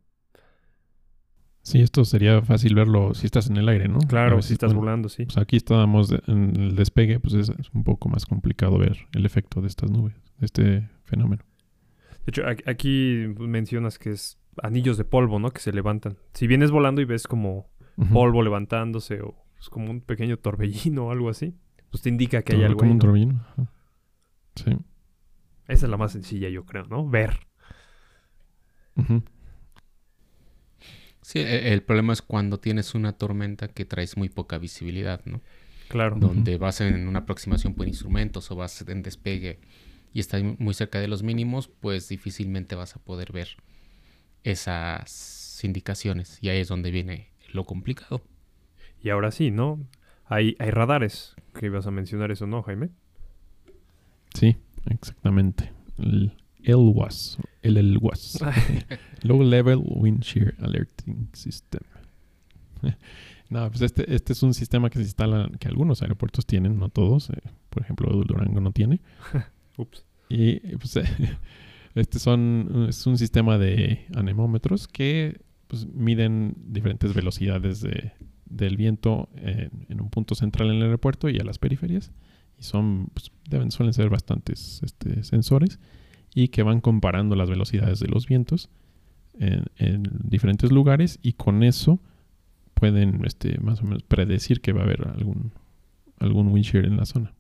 Sí, 1.65 1.81
esto 1.81 2.05
sería 2.05 2.43
fácil 2.43 2.75
verlo 2.75 3.15
si 3.15 3.27
estás 3.27 3.49
en 3.49 3.57
el 3.57 3.69
aire, 3.69 3.87
¿no? 3.87 4.01
Claro, 4.01 4.37
veces, 4.37 4.49
si 4.49 4.53
estás 4.55 4.71
bueno, 4.73 4.81
volando, 4.81 5.09
sí. 5.09 5.27
Pues 5.27 5.39
aquí 5.39 5.57
estábamos 5.57 6.09
de- 6.09 6.21
en 6.27 6.57
el 6.57 6.75
despegue, 6.75 7.21
pues 7.21 7.35
es, 7.35 7.51
es 7.51 7.71
un 7.73 7.85
poco 7.85 8.09
más 8.09 8.27
complicado 8.27 8.79
ver 8.79 9.07
el 9.13 9.25
efecto 9.27 9.61
de 9.61 9.69
estas 9.69 9.89
nubes, 9.91 10.15
de 10.39 10.47
este 10.47 10.89
fenómeno. 11.05 11.45
De 12.27 12.31
hecho, 12.31 12.43
aquí, 12.67 13.33
mencionas 13.39 13.99
que 13.99 14.11
es 14.11 14.41
anillos 14.61 14.97
de 14.97 15.05
polvo, 15.05 15.39
¿no? 15.39 15.51
Que 15.53 15.61
se 15.61 15.73
levantan. 15.73 16.17
Si 16.35 16.47
vienes 16.49 16.71
volando 16.73 17.01
y 17.01 17.05
ves 17.05 17.27
como 17.29 17.71
polvo 18.13 18.43
levantándose 18.43 19.21
o 19.21 19.35
es 19.63 19.71
como 19.71 19.91
un 19.91 20.01
pequeño 20.01 20.39
torbellino 20.39 21.07
o 21.07 21.11
algo 21.13 21.31
así, 21.31 21.55
pues 21.91 22.03
te 22.03 22.09
indica 22.09 22.43
que 22.43 22.55
hay 22.55 22.65
algo 22.65 22.81
como 22.81 22.91
ahí, 22.91 22.93
un 22.93 22.99
¿no? 22.99 23.05
torbellino. 23.05 23.47
Sí. 24.57 24.77
Esa 25.69 25.87
es 25.87 25.91
la 25.91 25.97
más 25.97 26.13
sencilla, 26.13 26.49
yo 26.49 26.67
creo, 26.67 26.85
¿no? 26.87 27.09
Ver. 27.09 27.47
Sí, 31.23 31.39
e- 31.39 31.73
el 31.73 31.83
problema 31.85 32.13
es 32.13 32.23
cuando 32.23 32.59
tienes 32.59 32.95
una 32.95 33.13
tormenta 33.13 33.69
que 33.69 33.85
traes 33.85 34.17
muy 34.17 34.29
poca 34.29 34.59
visibilidad, 34.59 35.25
¿no? 35.25 35.41
Claro. 35.89 36.17
Donde 36.19 36.59
vas 36.59 36.81
en 36.81 37.07
una 37.07 37.21
aproximación 37.21 37.75
por 37.75 37.87
instrumentos 37.87 38.51
o 38.51 38.57
vas 38.57 38.83
en 38.89 39.03
despegue 39.03 39.61
y 40.13 40.21
estás 40.21 40.43
muy 40.59 40.75
cerca 40.75 40.99
de 40.99 41.07
los 41.09 41.23
mínimos, 41.23 41.69
pues 41.69 42.09
difícilmente 42.09 42.75
vas 42.75 42.97
a 42.97 42.99
poder 42.99 43.31
ver 43.33 43.49
esas 44.43 45.61
indicaciones. 45.63 46.39
Y 46.41 46.49
ahí 46.49 46.59
es 46.59 46.69
donde 46.69 46.91
viene 46.91 47.31
lo 47.53 47.65
complicado. 47.65 48.23
Y 49.03 49.11
ahora 49.11 49.31
sí, 49.31 49.51
¿no? 49.51 49.81
Hay, 50.27 50.57
hay 50.59 50.71
radares. 50.71 51.35
Que 51.55 51.67
ibas 51.67 51.87
a 51.87 51.91
mencionar 51.91 52.31
eso, 52.31 52.47
¿no, 52.47 52.63
Jaime? 52.63 52.91
Sí, 54.35 54.57
exactamente. 54.87 55.73
El 55.99 56.33
LWAS. 56.65 57.39
El 57.63 57.75
LWAS. 57.95 58.39
Low 59.23 59.43
Level 59.43 59.81
Wind 59.85 60.21
Shear 60.23 60.55
Alerting 60.61 61.29
System. 61.33 61.83
no, 63.51 63.69
pues 63.69 63.83
este, 63.83 64.15
este 64.15 64.33
es 64.33 64.43
un 64.43 64.55
sistema 64.55 64.89
que 64.91 64.99
se 64.99 65.05
instala, 65.05 65.51
que 65.59 65.69
algunos 65.69 66.03
aeropuertos 66.03 66.47
tienen, 66.47 66.79
no 66.79 66.89
todos. 66.89 67.31
eh, 67.31 67.35
por 67.71 67.83
ejemplo, 67.83 68.11
Durango 68.11 68.61
no 68.61 68.73
tiene. 68.73 69.01
Ups. 69.77 70.05
Y 70.29 70.61
pues, 70.77 70.99
este 71.95 72.19
son, 72.19 72.87
es 72.89 73.07
un 73.07 73.19
sistema 73.19 73.59
de 73.59 74.07
anemómetros 74.15 74.89
que 74.89 75.41
pues, 75.69 75.87
miden 75.87 76.55
diferentes 76.57 77.13
velocidades 77.13 77.81
de- 77.83 78.13
del 78.53 78.77
viento 78.77 79.29
en, 79.37 79.87
en 79.89 80.01
un 80.01 80.11
punto 80.11 80.35
central 80.35 80.71
en 80.71 80.77
el 80.77 80.83
aeropuerto 80.83 81.29
y 81.29 81.39
a 81.39 81.45
las 81.45 81.59
periferias. 81.59 82.13
Y 82.59 82.63
son, 82.63 83.09
pues, 83.15 83.33
deben, 83.49 83.71
suelen 83.71 83.93
ser 83.93 84.09
bastantes 84.09 84.83
este, 84.83 85.25
sensores 85.25 85.79
y 86.35 86.49
que 86.49 86.63
van 86.63 86.81
comparando 86.81 87.37
las 87.37 87.51
velocidades 87.51 88.01
de 88.01 88.09
los 88.09 88.27
vientos 88.27 88.71
en, 89.39 89.65
en 89.77 90.03
diferentes 90.25 90.71
lugares 90.73 91.19
y 91.23 91.35
con 91.35 91.63
eso 91.63 92.01
pueden 92.75 93.25
este, 93.25 93.59
más 93.61 93.81
o 93.81 93.85
menos 93.85 94.03
predecir 94.03 94.61
que 94.61 94.73
va 94.73 94.81
a 94.81 94.85
haber 94.85 95.07
algún, 95.09 95.53
algún 96.19 96.49
wind 96.49 96.65
shear 96.65 96.85
en 96.85 96.97
la 96.97 97.07
zona. 97.07 97.35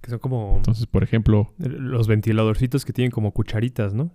Que 0.00 0.10
son 0.10 0.18
como 0.20 0.56
Entonces, 0.56 0.86
por 0.86 1.02
ejemplo, 1.02 1.54
los 1.58 2.06
ventiladorcitos 2.06 2.84
que 2.84 2.92
tienen 2.92 3.10
como 3.10 3.32
cucharitas, 3.32 3.94
¿no? 3.94 4.14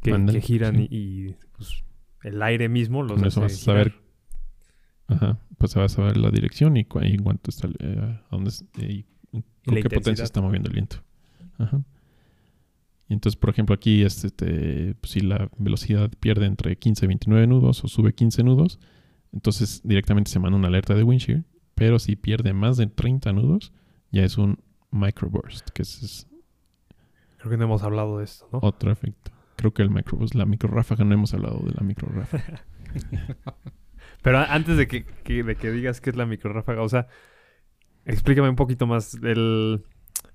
Que, 0.00 0.40
giran 0.40 0.76
sí. 0.76 0.88
y, 0.90 0.96
y, 0.96 1.36
pues, 1.56 1.84
el 2.22 2.42
aire 2.42 2.68
mismo 2.68 3.02
los 3.02 3.18
Con 3.18 3.26
eso 3.26 3.40
vas 3.40 3.52
a 3.52 3.56
saber. 3.56 3.94
Ajá, 5.08 5.38
pues 5.56 5.74
vas 5.74 5.92
a 5.92 5.96
saber 5.96 6.16
la 6.18 6.30
dirección 6.30 6.76
y, 6.76 6.80
y 6.80 7.14
en 7.14 7.22
cuánto 7.22 7.50
está, 7.50 7.68
eh, 7.78 8.20
a 8.30 8.36
dónde 8.36 8.50
y 8.76 9.04
con 9.64 9.74
qué 9.82 9.90
potencia 9.90 10.24
está 10.24 10.40
moviendo 10.40 10.68
el 10.68 10.74
viento. 10.74 10.98
Ajá. 11.58 11.82
Y 13.08 13.14
entonces, 13.14 13.36
por 13.36 13.50
ejemplo, 13.50 13.74
aquí 13.74 14.02
es 14.02 14.24
este, 14.24 14.94
pues, 15.00 15.12
si 15.12 15.20
la 15.20 15.50
velocidad 15.56 16.10
pierde 16.20 16.44
entre 16.44 16.76
15 16.76 17.06
y 17.06 17.08
29 17.08 17.46
nudos 17.46 17.82
o 17.82 17.88
sube 17.88 18.12
15 18.12 18.42
nudos, 18.44 18.78
entonces 19.32 19.80
directamente 19.82 20.30
se 20.30 20.38
manda 20.38 20.58
una 20.58 20.68
alerta 20.68 20.94
de 20.94 21.02
wind 21.02 21.20
shear. 21.20 21.44
Pero 21.74 21.98
si 21.98 22.16
pierde 22.16 22.52
más 22.52 22.76
de 22.76 22.86
30 22.86 23.32
nudos, 23.32 23.72
ya 24.10 24.24
es 24.24 24.36
un 24.36 24.58
microburst, 24.90 25.70
que 25.70 25.82
es, 25.82 26.02
es 26.02 26.26
Creo 27.38 27.50
que 27.50 27.56
no 27.56 27.64
hemos 27.64 27.82
hablado 27.82 28.18
de 28.18 28.24
esto, 28.24 28.48
¿no? 28.52 28.58
otro 28.62 28.90
efecto. 28.90 29.30
Creo 29.56 29.72
que 29.72 29.82
el 29.82 29.90
microburst, 29.90 30.34
la 30.34 30.44
microráfaga, 30.44 31.04
no 31.04 31.14
hemos 31.14 31.32
hablado 31.34 31.60
de 31.60 31.72
la 31.72 31.82
microráfaga. 31.82 32.64
Pero 34.22 34.38
a- 34.38 34.52
antes 34.54 34.76
de 34.76 34.86
que, 34.86 35.04
que- 35.24 35.42
de 35.44 35.56
que 35.56 35.70
digas 35.70 36.00
qué 36.00 36.10
es 36.10 36.16
la 36.16 36.26
microráfaga, 36.26 36.82
o 36.82 36.88
sea, 36.88 37.06
explícame 38.04 38.48
un 38.48 38.56
poquito 38.56 38.86
más. 38.86 39.14
El, 39.22 39.82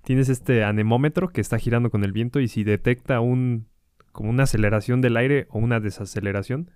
tienes 0.03 0.29
este 0.29 0.63
anemómetro 0.63 1.29
que 1.29 1.41
está 1.41 1.57
girando 1.57 1.89
con 1.89 2.03
el 2.03 2.11
viento 2.11 2.39
y 2.39 2.47
si 2.47 2.63
detecta 2.63 3.19
un 3.19 3.67
como 4.11 4.29
una 4.29 4.43
aceleración 4.43 5.01
del 5.01 5.17
aire 5.17 5.47
o 5.49 5.57
una 5.59 5.79
desaceleración, 5.79 6.69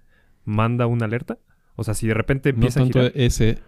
manda 0.43 0.87
una 0.87 1.05
alerta. 1.05 1.37
O 1.75 1.83
sea, 1.83 1.93
si 1.93 2.07
de 2.07 2.15
repente 2.15 2.51
no 2.51 2.55
empieza 2.55 2.79
a 2.79 2.83
tanto 2.83 2.99
girar. 2.99 3.11
ese 3.15 3.59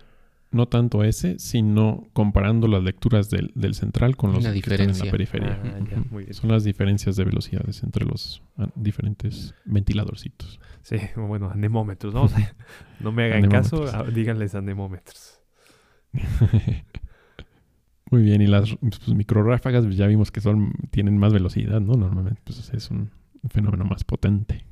no 0.51 0.67
tanto 0.67 1.03
ese 1.03 1.37
sino 1.37 2.07
comparando 2.13 2.67
las 2.67 2.81
lecturas 2.81 3.29
del, 3.29 3.51
del 3.53 3.75
central 3.75 4.15
con 4.17 4.31
los 4.33 4.43
que 4.43 4.57
están 4.57 4.89
en 4.89 4.97
la 4.97 5.11
periferia 5.11 5.61
Ah, 5.63 5.77
ya, 5.87 5.97
Ujú. 5.99 6.05
muy 6.09 6.23
bien. 6.23 6.33
son 6.33 6.49
las 6.49 6.63
diferencias 6.63 7.15
de 7.17 7.23
velocidades 7.25 7.83
entre 7.83 8.03
los 8.03 8.41
ah, 8.57 8.67
diferentes 8.73 9.53
ventiladorcitos 9.65 10.59
Sí, 10.81 10.97
bueno, 11.15 11.49
anemómetros, 11.49 12.13
¿no? 12.13 12.23
O 12.23 12.27
sea, 12.27 12.55
no 12.99 13.11
me 13.11 13.25
hagan 13.25 13.49
caso, 13.49 13.85
ah, 13.93 14.03
díganles 14.03 14.55
anemómetros. 14.55 15.41
muy 18.11 18.23
bien 18.23 18.41
y 18.41 18.47
las 18.47 18.75
pues, 18.77 19.07
microráfagas 19.09 19.85
pues, 19.85 19.95
ya 19.95 20.07
vimos 20.07 20.31
que 20.31 20.41
son 20.41 20.73
tienen 20.89 21.19
más 21.19 21.31
velocidad 21.31 21.79
no 21.81 21.93
normalmente 21.93 22.41
pues 22.43 22.73
es 22.73 22.89
un 22.89 23.11
fenómeno 23.51 23.85
más 23.85 24.03
potente 24.03 24.65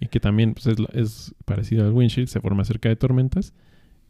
y 0.00 0.06
que 0.06 0.18
también 0.18 0.54
pues, 0.54 0.66
es, 0.94 1.34
parecido 1.44 1.84
al 1.84 1.92
windshield 1.92 2.28
se 2.28 2.40
forma 2.40 2.64
cerca 2.64 2.88
de 2.88 2.96
tormentas 2.96 3.52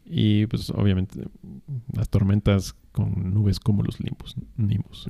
y 0.05 0.47
pues 0.47 0.69
obviamente 0.69 1.19
las 1.93 2.09
tormentas 2.09 2.73
con 2.91 3.33
nubes 3.33 3.59
como 3.59 3.83
los 3.83 3.99
limbus, 3.99 4.35
nimbus. 4.57 5.07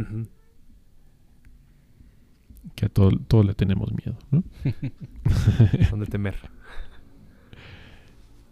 Que 2.76 2.86
a 2.86 2.90
todo, 2.90 3.12
todo 3.28 3.44
le 3.44 3.54
tenemos 3.54 3.92
miedo, 3.94 4.18
¿no? 4.32 4.44
Son 5.90 6.00
de 6.00 6.06
temer. 6.06 6.36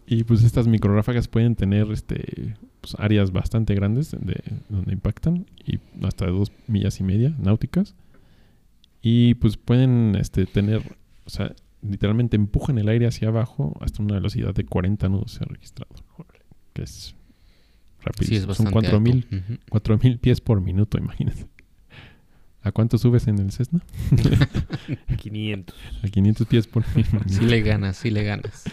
Y 0.06 0.26
pues 0.26 0.44
estas 0.44 0.68
microráfagas 0.68 1.30
pueden 1.30 1.56
tener 1.56 1.90
este 1.92 2.56
pues, 2.82 2.96
áreas 3.00 3.32
bastante 3.32 3.74
grandes 3.76 4.12
de, 4.12 4.44
donde 4.68 4.92
impactan 4.92 5.46
y 5.66 5.80
hasta 6.06 6.28
dos 6.28 6.52
millas 6.68 7.00
y 7.00 7.04
media 7.04 7.34
náuticas. 7.40 7.96
Y 9.02 9.36
pues 9.36 9.56
pueden 9.58 10.16
este, 10.20 10.46
tener, 10.46 10.98
o 11.26 11.30
sea, 11.30 11.56
literalmente 11.82 12.36
empujan 12.36 12.78
el 12.78 12.90
aire 12.90 13.08
hacia 13.08 13.30
abajo 13.30 13.78
hasta 13.82 14.04
una 14.04 14.16
velocidad 14.16 14.54
de 14.54 14.66
40 14.66 15.10
nudos 15.10 15.32
se 15.32 15.44
ha 15.44 15.48
registrado. 15.48 15.96
Que 16.74 16.84
es 16.84 17.16
rápido. 18.02 18.28
Sí, 18.28 18.36
es 18.36 18.42
Son 18.42 18.50
bastante 18.50 18.74
4000 18.74 19.16
alto. 19.16 19.36
Ujú. 19.36 19.60
4000 19.70 20.20
pies 20.20 20.42
por 20.42 20.62
minuto, 20.62 20.98
imagínate. 20.98 21.48
¿A 22.64 22.72
cuánto 22.72 22.98
subes 22.98 23.28
en 23.28 23.40
el 23.40 23.52
Cessna? 23.52 23.82
500. 25.18 25.76
A 26.04 26.08
500 26.08 26.48
pies 26.48 26.68
por 26.68 26.84
minuto. 26.96 27.28
Sí 27.28 27.42
le 27.46 27.62
ganas, 27.62 27.98
sí 27.98 28.12
le 28.12 28.24
ganas. 28.24 28.64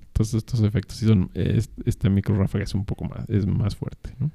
Entonces 0.00 0.34
estos 0.34 0.60
efectos 0.62 0.96
sí 0.96 1.06
son, 1.06 1.30
es- 1.34 1.70
esta 1.84 2.08
microráfaga 2.10 2.64
es 2.64 2.74
un 2.74 2.84
poco 2.84 3.04
más, 3.04 3.28
es 3.30 3.46
más 3.46 3.76
fuerte, 3.76 4.14
¿no? 4.18 4.30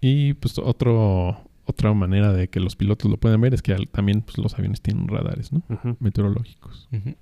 Y 0.00 0.34
pues 0.34 0.58
otro, 0.58 1.40
otra 1.64 1.92
manera 1.94 2.32
de 2.32 2.48
que 2.48 2.60
los 2.60 2.76
pilotos 2.76 3.10
lo 3.10 3.16
pueden 3.16 3.40
ver 3.40 3.54
es 3.54 3.62
que 3.62 3.74
también 3.90 4.20
pues, 4.22 4.36
los 4.38 4.54
aviones 4.54 4.82
tienen 4.82 5.08
radares, 5.08 5.50
¿no? 5.52 5.62
Meteorológicos. 5.98 6.88
Ujú. 6.92 7.14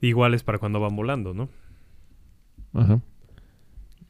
Igual 0.00 0.34
es 0.34 0.44
para 0.44 0.58
cuando 0.58 0.78
van 0.80 0.94
volando, 0.94 1.34
¿no? 1.34 1.48
Ajá. 2.72 3.00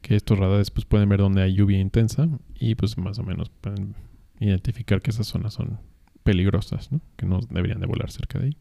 Que 0.01 0.15
estos 0.15 0.39
radares 0.39 0.71
pues 0.71 0.85
pueden 0.85 1.09
ver 1.09 1.19
dónde 1.19 1.41
hay 1.41 1.53
lluvia 1.53 1.79
intensa 1.79 2.27
y 2.55 2.75
pues 2.75 2.97
más 2.97 3.19
o 3.19 3.23
menos 3.23 3.49
pueden 3.49 3.95
identificar 4.39 5.01
que 5.01 5.11
esas 5.11 5.27
zonas 5.27 5.53
son 5.53 5.79
peligrosas, 6.23 6.91
¿no? 6.91 7.01
Que 7.17 7.25
no 7.25 7.39
deberían 7.49 7.79
de 7.79 7.87
volar 7.87 8.09
cerca 8.11 8.39
de 8.39 8.45
ahí. 8.45 8.57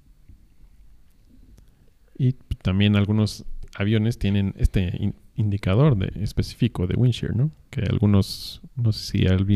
Y 2.16 2.33
pues, 2.33 2.59
también 2.62 2.97
algunos 2.97 3.45
aviones 3.76 4.18
tienen 4.18 4.54
este 4.57 4.92
in- 4.99 5.14
indicador 5.37 5.97
de, 5.97 6.11
específico 6.23 6.87
de 6.87 6.97
wind 6.97 7.14
shear, 7.14 7.37
¿no? 7.37 7.50
Que 7.71 7.83
algunos, 7.83 8.61
no 8.75 8.90
sé 8.92 9.18
si 9.18 9.26
han 9.28 9.47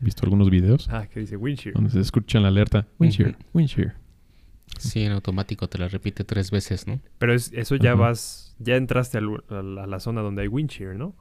visto 0.00 0.24
algunos 0.24 0.50
videos 0.50 0.88
Ah, 0.90 1.06
que 1.06 1.20
dice 1.20 1.36
windshield. 1.36 1.74
donde 1.76 1.90
se 1.90 2.00
escuchan 2.00 2.42
la 2.42 2.48
alerta 2.48 2.88
wind 2.98 3.12
shear, 3.12 3.30
Ujú. 3.30 3.38
wind 3.58 3.68
shear. 3.68 3.94
Sí, 4.78 5.02
en 5.02 5.12
automático 5.12 5.68
te 5.68 5.78
la 5.78 5.88
repite 5.88 6.24
tres 6.24 6.50
veces, 6.50 6.86
¿no? 6.86 7.00
Pero 7.18 7.32
es, 7.34 7.52
eso 7.52 7.76
ya 7.76 7.92
Ajá. 7.92 8.00
vas, 8.02 8.54
ya 8.58 8.76
entraste 8.76 9.18
al- 9.18 9.44
a 9.48 9.62
la, 9.62 9.84
a 9.84 9.86
la 9.86 10.00
zona 10.00 10.20
donde 10.22 10.42
hay 10.42 10.48
wind 10.48 10.70
shear, 10.70 10.96
¿no? 10.96 11.14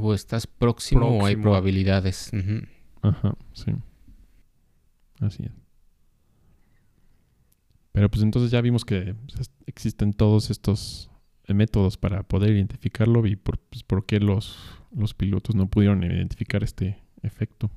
O 0.00 0.14
estás 0.14 0.46
próximo, 0.46 1.18
o 1.18 1.26
hay 1.26 1.36
probabilidades. 1.36 2.30
Ajá, 3.02 3.34
sí. 3.52 3.72
Así 5.20 5.44
es. 5.44 5.52
Pero 7.92 8.10
pues 8.10 8.22
entonces 8.22 8.50
ya 8.50 8.60
vimos 8.60 8.84
que 8.84 9.14
pues, 9.34 9.50
existen 9.66 10.12
todos 10.12 10.50
estos 10.50 11.10
eh, 11.46 11.54
métodos 11.54 11.96
para 11.96 12.22
poder 12.22 12.50
identificarlo 12.54 13.26
y 13.26 13.34
por, 13.36 13.58
pues, 13.58 13.82
por 13.82 14.06
qué 14.06 14.20
los, 14.20 14.56
los 14.94 15.14
pilotos 15.14 15.54
no 15.56 15.66
pudieron 15.68 16.02
identificar 16.04 16.62
este 16.62 17.02
efecto. 17.22 17.70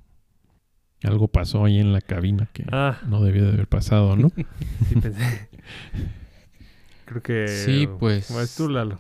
Algo 1.04 1.28
pasó 1.28 1.66
ahí 1.66 1.80
en 1.80 1.94
la 1.94 2.02
cabina 2.02 2.48
que 2.54 2.66
Ah, 2.72 3.00
no 3.08 3.24
debía 3.24 3.44
de 3.44 3.50
haber 3.50 3.68
pasado, 3.68 4.16
¿no? 4.16 4.30
sí 4.90 4.96
pensé. 4.96 5.50
Creo 7.06 7.22
que... 7.22 7.48
Sí, 7.48 7.88
pues. 8.00 8.32
Vas 8.34 8.56
tú, 8.56 8.70
Lalo. 8.70 9.00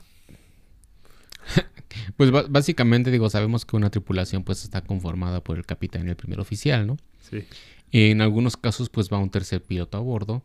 Pues 2.16 2.32
básicamente, 2.32 3.12
digo, 3.12 3.30
sabemos 3.30 3.66
que 3.66 3.76
una 3.76 3.90
tripulación 3.90 4.44
pues 4.44 4.64
está 4.64 4.80
conformada 4.80 5.44
por 5.44 5.58
el 5.58 5.66
capitán 5.66 6.08
y 6.08 6.12
el 6.12 6.16
primer 6.16 6.40
oficial, 6.40 6.88
¿no? 6.88 6.96
Sí. 7.20 7.46
En 7.92 8.22
algunos 8.22 8.56
casos 8.56 8.90
pues 8.90 9.10
va 9.12 9.18
un 9.18 9.30
tercer 9.30 9.62
piloto 9.62 9.98
a 9.98 10.02
bordo, 10.02 10.42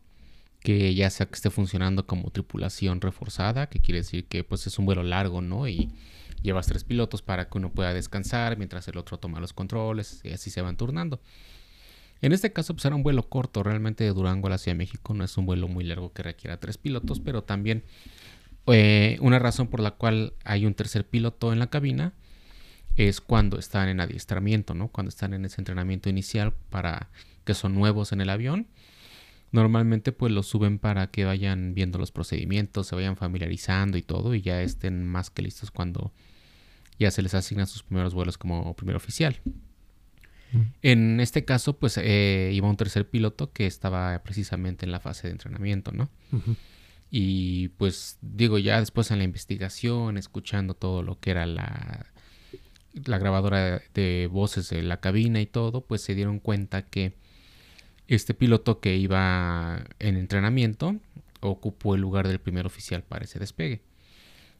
que 0.59 0.93
ya 0.93 1.09
sea 1.09 1.25
que 1.25 1.35
esté 1.35 1.49
funcionando 1.49 2.05
como 2.05 2.29
tripulación 2.31 2.99
reforzada, 2.99 3.69
que 3.69 3.79
quiere 3.79 3.99
decir 3.99 4.25
que 4.25 4.43
pues 4.43 4.67
es 4.67 4.77
un 4.77 4.85
vuelo 4.85 5.03
largo, 5.03 5.41
¿no? 5.41 5.67
Y 5.69 5.89
llevas 6.41 6.67
tres 6.67 6.83
pilotos 6.83 7.21
para 7.21 7.49
que 7.49 7.57
uno 7.57 7.71
pueda 7.71 7.93
descansar 7.93 8.57
mientras 8.57 8.87
el 8.87 8.97
otro 8.97 9.19
toma 9.19 9.39
los 9.39 9.53
controles 9.53 10.21
y 10.23 10.31
así 10.31 10.49
se 10.49 10.61
van 10.61 10.77
turnando. 10.77 11.19
En 12.21 12.31
este 12.31 12.51
caso 12.51 12.73
pues 12.73 12.85
era 12.85 12.95
un 12.95 13.03
vuelo 13.03 13.29
corto, 13.29 13.63
realmente 13.63 14.03
de 14.03 14.11
Durango 14.11 14.47
a 14.47 14.51
la 14.51 14.57
Ciudad 14.57 14.75
de 14.75 14.79
México 14.79 15.13
no 15.13 15.23
es 15.23 15.37
un 15.37 15.45
vuelo 15.45 15.67
muy 15.67 15.83
largo 15.83 16.13
que 16.13 16.23
requiera 16.23 16.59
tres 16.59 16.77
pilotos, 16.77 17.19
pero 17.19 17.43
también 17.43 17.83
eh, 18.67 19.17
una 19.21 19.39
razón 19.39 19.67
por 19.67 19.79
la 19.79 19.91
cual 19.91 20.33
hay 20.43 20.65
un 20.65 20.73
tercer 20.73 21.07
piloto 21.07 21.53
en 21.53 21.59
la 21.59 21.67
cabina 21.67 22.13
es 22.97 23.21
cuando 23.21 23.59
están 23.59 23.89
en 23.89 23.99
adiestramiento, 23.99 24.73
¿no? 24.73 24.87
Cuando 24.89 25.09
están 25.09 25.33
en 25.33 25.45
ese 25.45 25.61
entrenamiento 25.61 26.09
inicial 26.09 26.53
para 26.69 27.09
que 27.45 27.53
son 27.53 27.75
nuevos 27.75 28.11
en 28.11 28.21
el 28.21 28.29
avión. 28.29 28.67
Normalmente 29.51 30.11
pues 30.11 30.33
los 30.33 30.47
suben 30.47 30.79
para 30.79 31.07
que 31.11 31.23
vayan 31.23 31.73
viendo 31.73 31.99
los 31.99 32.11
procedimientos, 32.11 32.87
se 32.87 32.95
vayan 32.95 33.15
familiarizando 33.15 33.97
y 33.97 34.01
todo 34.01 34.35
y 34.35 34.41
ya 34.41 34.61
estén 34.61 35.07
más 35.07 35.29
que 35.29 35.43
listos 35.43 35.71
cuando 35.71 36.11
ya 36.99 37.11
se 37.11 37.21
les 37.21 37.33
asignan 37.33 37.67
sus 37.67 37.83
primeros 37.83 38.13
vuelos 38.13 38.37
como 38.37 38.75
primer 38.75 38.95
oficial. 38.95 39.39
Mm. 40.51 40.61
En 40.81 41.19
este 41.19 41.45
caso 41.45 41.77
pues 41.77 41.97
eh, 41.97 42.51
iba 42.53 42.69
un 42.69 42.77
tercer 42.77 43.09
piloto 43.09 43.51
que 43.51 43.65
estaba 43.65 44.21
precisamente 44.23 44.85
en 44.85 44.91
la 44.91 44.99
fase 44.99 45.27
de 45.27 45.33
entrenamiento, 45.33 45.91
¿no? 45.91 46.09
Y 47.09 47.69
pues 47.69 48.17
digo, 48.21 48.57
ya 48.57 48.79
después 48.79 49.11
en 49.11 49.19
la 49.19 49.23
investigación, 49.23 50.17
escuchando 50.17 50.73
todo 50.73 51.03
lo 51.03 51.19
que 51.19 51.31
era 51.31 51.45
la, 51.45 52.05
la 53.05 53.17
grabadora 53.17 53.81
de 53.93 54.27
voces 54.31 54.69
de 54.69 54.83
la 54.83 54.99
cabina 54.99 55.39
y 55.39 55.45
todo, 55.45 55.81
pues 55.81 56.01
se 56.01 56.15
dieron 56.15 56.39
cuenta 56.39 56.83
que 56.83 57.13
este 58.07 58.33
piloto 58.33 58.79
que 58.79 58.95
iba 58.97 59.83
en 59.99 60.17
entrenamiento 60.17 60.95
ocupó 61.41 61.95
el 61.95 62.01
lugar 62.01 62.27
del 62.27 62.39
primer 62.39 62.65
oficial 62.65 63.03
para 63.03 63.25
ese 63.25 63.39
despegue. 63.39 63.81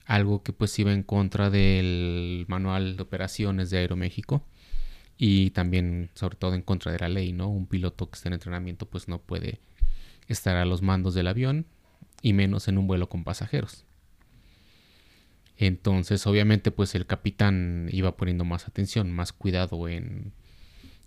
Algo 0.07 0.41
que 0.41 0.53
pues 0.53 0.77
iba 0.79 0.93
en 0.93 1.03
contra 1.03 1.49
del 1.49 2.45
manual 2.47 2.95
de 2.95 3.03
operaciones 3.03 3.69
de 3.69 3.77
Aeroméxico 3.79 4.43
y 5.17 5.49
también 5.51 6.09
sobre 6.15 6.37
todo 6.37 6.55
en 6.55 6.61
contra 6.61 6.91
de 6.91 6.99
la 6.99 7.09
ley, 7.09 7.33
¿no? 7.33 7.49
Un 7.49 7.67
piloto 7.67 8.09
que 8.09 8.15
esté 8.15 8.29
en 8.29 8.33
entrenamiento 8.33 8.85
pues 8.87 9.07
no 9.07 9.19
puede 9.19 9.59
estar 10.27 10.55
a 10.55 10.65
los 10.65 10.81
mandos 10.81 11.13
del 11.13 11.27
avión 11.27 11.65
y 12.21 12.33
menos 12.33 12.67
en 12.69 12.77
un 12.77 12.87
vuelo 12.87 13.09
con 13.09 13.23
pasajeros. 13.25 13.85
Entonces, 15.57 16.25
obviamente, 16.27 16.71
pues 16.71 16.95
el 16.95 17.05
capitán 17.05 17.89
iba 17.91 18.15
poniendo 18.15 18.45
más 18.45 18.67
atención, 18.67 19.11
más 19.11 19.33
cuidado 19.33 19.89
en 19.89 20.31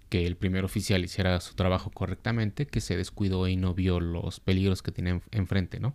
que 0.08 0.26
el 0.26 0.36
primer 0.36 0.64
oficial 0.64 1.04
hiciera 1.04 1.40
su 1.40 1.54
trabajo 1.54 1.90
correctamente, 1.90 2.66
que 2.66 2.80
se 2.80 2.96
descuidó 2.96 3.46
y 3.46 3.56
no 3.56 3.74
vio 3.74 4.00
los 4.00 4.40
peligros 4.40 4.82
que 4.82 4.90
tenía 4.90 5.12
en- 5.12 5.22
enfrente, 5.30 5.78
¿no? 5.78 5.94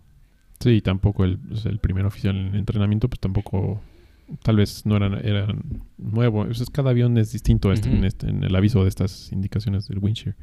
Sí, 0.60 0.80
tampoco 0.80 1.24
el, 1.24 1.38
el 1.64 1.78
primer 1.78 2.06
oficial 2.06 2.36
en 2.36 2.54
entrenamiento, 2.54 3.08
pues 3.08 3.20
tampoco, 3.20 3.80
tal 4.42 4.56
vez 4.56 4.86
no 4.86 4.96
eran, 4.96 5.14
eran 5.24 5.62
nuevo. 5.98 6.40
O 6.40 6.54
sea, 6.54 6.62
es- 6.64 6.70
cada 6.70 6.90
avión 6.90 7.16
es 7.18 7.32
distinto 7.32 7.72
este, 7.72 7.90
en, 7.90 8.04
este- 8.04 8.28
en 8.30 8.42
el 8.42 8.54
aviso 8.56 8.82
de 8.82 8.88
estas 8.88 9.30
indicaciones 9.32 9.86
del 9.88 9.98
windshear. 9.98 10.34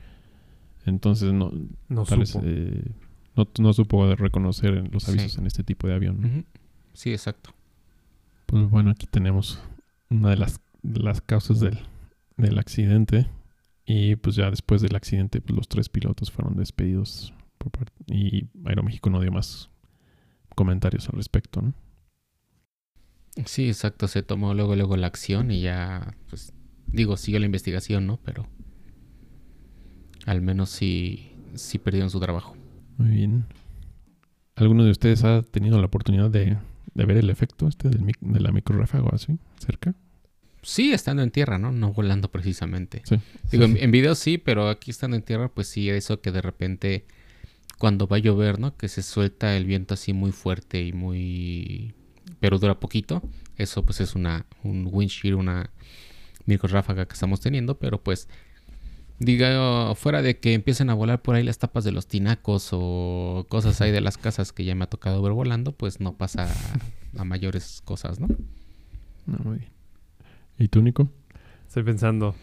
Entonces, 0.86 1.34
no, 1.34 1.52
No 1.90 2.04
tal 2.04 2.20
vez, 2.20 2.30
supo. 2.30 2.46
eh, 2.48 2.84
no, 3.36 3.48
no 3.60 3.74
supo 3.74 4.16
reconocer 4.16 4.88
los 4.92 5.04
Sí. 5.04 5.12
avisos 5.12 5.38
en 5.38 5.48
este 5.48 5.64
tipo 5.64 5.88
de 5.88 5.94
avión. 5.96 6.46
Sí, 6.94 7.12
exacto. 7.12 7.52
Pues 8.46 8.70
bueno, 8.70 8.92
aquí 8.92 9.08
tenemos 9.08 9.60
una 10.10 10.30
de 10.30 10.38
las, 10.38 10.60
de 10.84 11.00
las 11.00 11.22
causas 11.22 11.60
del, 11.60 11.80
del 12.38 12.60
accidente. 12.60 13.28
Y 13.86 14.16
pues 14.18 14.36
ya 14.38 14.50
después 14.50 14.82
del 14.82 14.96
accidente, 14.96 15.42
pues 15.42 15.58
los 15.58 15.68
tres 15.68 15.90
pilotos 15.90 16.32
fueron 16.32 16.56
despedidos 16.56 17.34
por 17.58 17.72
parte- 17.72 17.92
y 18.08 18.48
Aeroméxico 18.66 19.10
no 19.10 19.20
dio 19.20 19.32
más 19.32 19.70
comentarios 20.54 21.08
al 21.10 21.16
respecto, 21.16 21.62
¿no? 21.62 21.74
Sí, 23.46 23.68
exacto. 23.68 24.08
Se 24.08 24.22
tomó 24.24 24.54
luego, 24.54 24.76
luego 24.76 24.96
la 24.98 25.08
acción 25.08 25.52
y 25.52 25.62
ya, 25.62 26.16
pues, 26.30 26.54
digo, 26.88 27.18
siguió 27.18 27.40
la 27.40 27.48
investigación, 27.48 28.06
¿no? 28.06 28.18
Pero 28.24 28.48
al 30.26 30.42
menos 30.42 30.70
sí, 30.70 31.32
sí 31.56 31.80
perdieron 31.80 32.10
su 32.10 32.20
trabajo. 32.20 32.56
Muy 32.98 33.10
bien. 33.10 33.46
¿Alguno 34.56 34.84
de 34.84 34.92
ustedes 34.92 35.24
ha 35.24 35.42
tenido 35.42 35.80
la 35.80 35.88
oportunidad 35.88 36.30
de, 36.30 36.58
de 36.94 37.06
ver 37.06 37.18
el 37.18 37.30
efecto 37.32 37.68
este 37.68 37.90
del 37.90 38.04
mic- 38.04 38.20
de 38.22 38.40
la 38.40 38.52
microráfaga 38.52 39.10
así, 39.12 39.38
cerca? 39.58 39.96
Sí, 40.62 40.94
estando 40.94 41.24
en 41.24 41.32
tierra, 41.32 41.58
¿no? 41.58 41.72
No 41.72 41.92
volando 41.92 42.32
precisamente. 42.32 43.02
Sí. 43.04 43.18
Digo, 43.52 43.66
en, 43.66 43.78
en 43.78 43.92
video 43.92 44.16
sí, 44.16 44.38
pero 44.38 44.70
aquí 44.70 44.92
estando 44.92 45.18
en 45.18 45.24
tierra, 45.24 45.50
pues 45.50 45.68
sí, 45.68 45.90
eso 45.90 46.22
que 46.22 46.32
de 46.32 46.42
repente 46.42 47.06
cuando 47.84 48.08
va 48.08 48.16
a 48.16 48.20
llover, 48.20 48.60
¿no? 48.60 48.78
Que 48.78 48.88
se 48.88 49.04
suelta 49.04 49.58
el 49.58 49.66
viento 49.66 49.96
así 49.96 50.14
muy 50.14 50.32
fuerte 50.32 50.82
y 50.82 50.94
muy... 50.94 51.94
pero 52.40 52.58
dura 52.58 52.80
poquito. 52.80 53.22
Eso 53.58 53.84
pues 53.84 54.00
es 54.00 54.16
una 54.16 54.46
un 54.64 54.88
windshield, 54.90 55.38
una 55.38 55.70
microráfaga 56.46 57.06
que 57.06 57.12
estamos 57.12 57.42
teniendo, 57.42 57.78
pero 57.80 58.02
pues 58.02 58.30
diga 59.20 59.94
fuera 59.96 60.22
de 60.22 60.40
que 60.40 60.54
empiecen 60.54 60.92
a 60.92 60.94
volar 60.94 61.22
por 61.22 61.36
ahí 61.36 61.44
las 61.44 61.58
tapas 61.58 61.84
de 61.84 61.92
los 61.92 62.08
tinacos 62.08 62.70
o 62.72 63.48
cosas 63.50 63.82
ahí 63.82 63.92
de 63.92 64.00
las 64.00 64.18
casas 64.18 64.54
que 64.54 64.64
ya 64.64 64.76
me 64.76 64.86
ha 64.86 64.90
tocado 64.90 65.22
ver 65.22 65.34
volando, 65.34 65.74
pues 65.74 66.00
no 66.00 66.16
pasa 66.16 66.48
a 67.18 67.26
mayores 67.26 67.82
cosas, 67.84 68.18
¿no? 68.18 68.28
No, 69.26 69.40
muy 69.44 69.58
bien. 69.58 69.72
¿Y 70.58 70.70
tú, 70.70 70.82
Nico? 70.82 71.10
Estoy 71.68 71.84
pensando. 71.84 72.34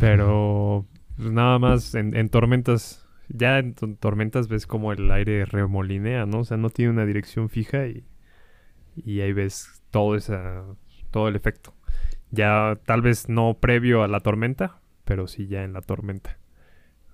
Pero 0.00 0.84
pues, 1.16 1.30
nada 1.30 1.60
más 1.60 1.94
en, 1.94 2.16
en 2.16 2.28
tormentas. 2.28 2.99
Ya 3.30 3.58
en 3.58 3.74
to- 3.74 3.94
tormentas 3.96 4.48
ves 4.48 4.66
como 4.66 4.92
el 4.92 5.10
aire 5.10 5.44
remolinea, 5.46 6.26
¿no? 6.26 6.40
O 6.40 6.44
sea, 6.44 6.56
no 6.56 6.70
tiene 6.70 6.92
una 6.92 7.06
dirección 7.06 7.48
fija 7.48 7.86
y, 7.86 8.04
y 8.96 9.20
ahí 9.20 9.32
ves 9.32 9.82
todo 9.90 10.16
esa, 10.16 10.64
todo 11.10 11.28
el 11.28 11.36
efecto. 11.36 11.74
Ya 12.30 12.78
tal 12.86 13.02
vez 13.02 13.28
no 13.28 13.58
previo 13.60 14.02
a 14.02 14.08
la 14.08 14.20
tormenta, 14.20 14.80
pero 15.04 15.26
sí 15.28 15.48
ya 15.48 15.64
en 15.64 15.72
la 15.74 15.82
tormenta. 15.82 16.38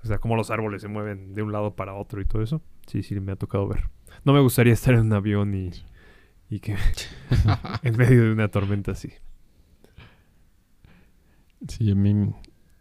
O 0.04 0.06
sea, 0.06 0.18
como 0.18 0.36
los 0.36 0.50
árboles 0.50 0.82
se 0.82 0.88
mueven 0.88 1.34
de 1.34 1.42
un 1.42 1.52
lado 1.52 1.76
para 1.76 1.94
otro 1.94 2.20
y 2.20 2.26
todo 2.26 2.42
eso. 2.42 2.62
Sí, 2.86 3.02
sí, 3.02 3.18
me 3.20 3.32
ha 3.32 3.36
tocado 3.36 3.68
ver. 3.68 3.88
No 4.24 4.32
me 4.32 4.40
gustaría 4.40 4.72
estar 4.74 4.94
en 4.94 5.00
un 5.02 5.12
avión 5.14 5.54
y, 5.54 5.70
y 6.50 6.60
que 6.60 6.76
en 7.82 7.96
medio 7.96 8.24
de 8.24 8.32
una 8.32 8.48
tormenta 8.48 8.92
así. 8.92 9.12
Sí, 11.68 11.90
a 11.90 11.94
mí, 11.94 12.12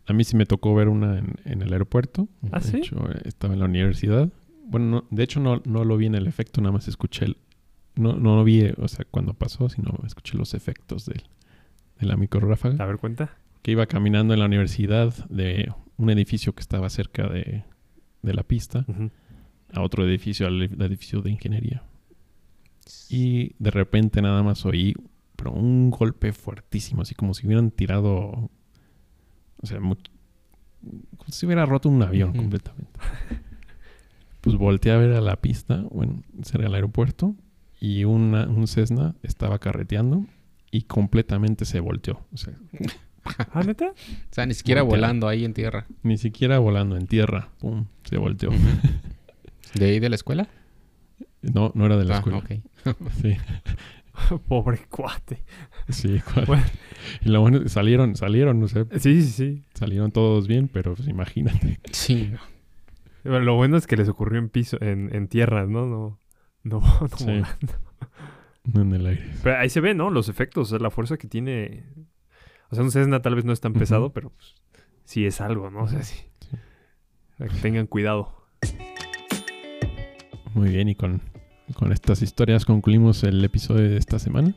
a 0.07 0.13
mí 0.13 0.23
sí 0.23 0.35
me 0.35 0.45
tocó 0.45 0.73
ver 0.75 0.87
una 0.89 1.17
en, 1.19 1.35
en 1.45 1.61
el 1.61 1.71
aeropuerto. 1.73 2.27
¿Ah, 2.51 2.59
de 2.59 2.65
sí? 2.65 2.77
hecho, 2.77 2.97
eh, 3.11 3.21
estaba 3.25 3.53
en 3.53 3.59
la 3.59 3.65
universidad. 3.65 4.29
Bueno, 4.65 4.85
no- 4.87 5.05
de 5.09 5.23
hecho 5.23 5.39
no, 5.39 5.61
no 5.65 5.83
lo 5.85 5.97
vi 5.97 6.05
en 6.07 6.15
el 6.15 6.27
efecto, 6.27 6.61
nada 6.61 6.71
más 6.73 6.87
escuché 6.87 7.25
el... 7.25 7.37
No, 7.95 8.13
no 8.13 8.35
lo 8.35 8.43
vi, 8.43 8.61
eh, 8.61 8.73
o 8.77 8.87
sea, 8.87 9.05
cuando 9.09 9.33
pasó, 9.33 9.69
sino 9.69 9.99
escuché 10.05 10.37
los 10.37 10.53
efectos 10.53 11.05
del, 11.05 11.23
de 11.99 12.05
la 12.05 12.17
microráfaga. 12.17 12.83
A 12.83 12.87
ver, 12.87 12.97
cuenta. 12.97 13.37
Que 13.61 13.71
iba 13.71 13.85
caminando 13.85 14.33
en 14.33 14.39
la 14.41 14.45
universidad 14.47 15.13
de 15.29 15.71
un 15.97 16.09
edificio 16.09 16.53
que 16.53 16.59
estaba 16.61 16.89
cerca 16.89 17.27
de, 17.29 17.63
de 18.21 18.33
la 18.33 18.43
pista 18.43 18.85
a 19.73 19.81
otro 19.81 20.05
edificio, 20.05 20.45
al 20.47 20.61
ed- 20.61 20.81
edificio 20.81 21.21
de 21.21 21.31
ingeniería. 21.31 21.83
Y 23.09 23.53
de 23.59 23.71
repente 23.71 24.21
nada 24.21 24.43
más 24.43 24.65
oí, 24.65 24.93
pero 25.35 25.51
un 25.51 25.89
golpe 25.89 26.33
fuertísimo, 26.33 27.01
así 27.01 27.15
como 27.15 27.33
si 27.33 27.45
hubieran 27.47 27.71
tirado, 27.71 28.51
o 29.65 29.67
sea, 29.67 29.79
como 29.79 29.97
si 31.29 31.45
hubiera 31.45 31.65
roto 31.65 31.89
un 31.89 32.01
avión 32.03 32.33
completamente. 32.33 32.91
Pues 34.41 34.55
volteé 34.57 34.91
a 34.91 34.97
ver 34.97 35.13
a 35.13 35.21
la 35.21 35.37
pista, 35.37 35.83
bueno, 35.91 36.21
cerca 36.43 36.65
del 36.65 36.75
aeropuerto, 36.75 37.35
y 37.79 38.03
una, 38.03 38.47
un 38.47 38.67
Cessna 38.67 39.15
estaba 39.23 39.57
carreteando 39.59 40.25
y 40.71 40.83
completamente 40.83 41.65
se 41.65 41.79
volteó. 41.79 42.21
O 42.33 42.37
sea, 42.37 42.53
¿Ah, 43.53 43.63
neta? 43.63 43.87
O 43.89 43.93
sea, 44.33 44.45
ni 44.45 44.53
siquiera 44.53 44.83
volando 44.83 45.27
ahí 45.27 45.45
en 45.45 45.53
tierra. 45.55 45.87
ni 46.03 46.17
siquiera 46.17 46.59
volando 46.59 46.95
en 46.95 47.07
tierra, 47.07 47.49
pum, 47.59 47.85
se 48.03 48.17
volteó. 48.17 48.51
¿De 49.73 49.85
ahí 49.85 49.99
de 49.99 50.09
la 50.09 50.15
escuela? 50.15 50.47
No, 51.41 51.71
no 51.75 51.85
era 51.87 51.97
de 51.97 52.05
la 52.05 52.15
Ah, 52.15 52.17
escuela. 52.19 52.37
ok. 52.37 52.51
Sí, 53.21 53.35
Pobre 54.47 54.79
cuate. 54.89 55.43
sí. 55.89 56.21
Bueno. 56.47 56.63
Y 57.21 57.29
lo 57.29 57.41
bueno, 57.41 57.67
salieron, 57.67 58.15
salieron, 58.15 58.59
no 58.59 58.67
sé, 58.67 58.85
Sí, 58.99 59.21
sí, 59.21 59.29
sí. 59.31 59.63
salieron 59.73 60.11
todos 60.11 60.47
bien, 60.47 60.67
pero 60.67 60.95
pues, 60.95 61.07
imagínate. 61.07 61.79
Sí. 61.91 62.33
Pero 63.23 63.39
Lo 63.39 63.55
bueno 63.55 63.77
es 63.77 63.87
que 63.87 63.95
les 63.97 64.09
ocurrió 64.09 64.39
en 64.39 64.49
piso, 64.49 64.77
en, 64.81 65.13
en 65.15 65.27
tierra, 65.27 65.65
¿no? 65.65 65.85
No, 65.85 66.19
no, 66.63 66.79
no 67.01 67.17
Sí. 67.17 67.25
volando. 67.25 67.73
No 68.63 68.81
en 68.81 68.93
el 68.93 69.05
aire. 69.05 69.31
Pero 69.43 69.57
ahí 69.59 69.69
se 69.69 69.79
ve, 69.81 69.93
¿no? 69.93 70.09
Los 70.09 70.27
efectos, 70.29 70.67
o 70.67 70.69
sea, 70.71 70.79
la 70.79 70.89
fuerza 70.89 71.17
que 71.17 71.27
tiene. 71.27 71.83
O 72.71 72.75
sea, 72.75 72.83
un 72.83 72.91
Cessna 72.91 73.21
tal 73.21 73.35
vez 73.35 73.45
no 73.45 73.53
es 73.53 73.61
tan 73.61 73.73
pesado, 73.73 74.11
pero 74.11 74.31
pues, 74.31 74.55
sí 75.03 75.25
es 75.25 75.39
algo, 75.41 75.69
¿no? 75.69 75.83
O 75.83 75.87
sea, 75.87 76.01
sí. 76.01 76.17
Sí. 76.49 76.57
Para 77.37 77.51
que 77.51 77.59
tengan 77.59 77.85
cuidado. 77.85 78.47
Muy 80.55 80.69
bien, 80.69 80.87
y 80.89 80.95
con, 80.95 81.21
con 81.73 81.91
estas 81.91 82.21
historias 82.21 82.65
concluimos 82.65 83.23
el 83.23 83.43
episodio 83.43 83.89
de 83.89 83.97
esta 83.97 84.19
semana. 84.19 84.53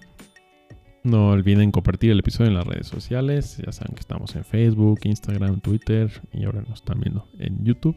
No 1.04 1.28
olviden 1.30 1.70
compartir 1.70 2.10
el 2.10 2.18
episodio 2.18 2.50
en 2.50 2.56
las 2.56 2.66
redes 2.66 2.86
sociales. 2.86 3.56
Ya 3.64 3.72
saben 3.72 3.94
que 3.94 4.00
estamos 4.00 4.36
en 4.36 4.44
Facebook, 4.44 5.00
Instagram, 5.04 5.60
Twitter 5.60 6.10
y 6.32 6.44
ahora 6.44 6.60
nos 6.62 6.80
están 6.80 7.00
viendo 7.00 7.26
en 7.38 7.64
YouTube. 7.64 7.96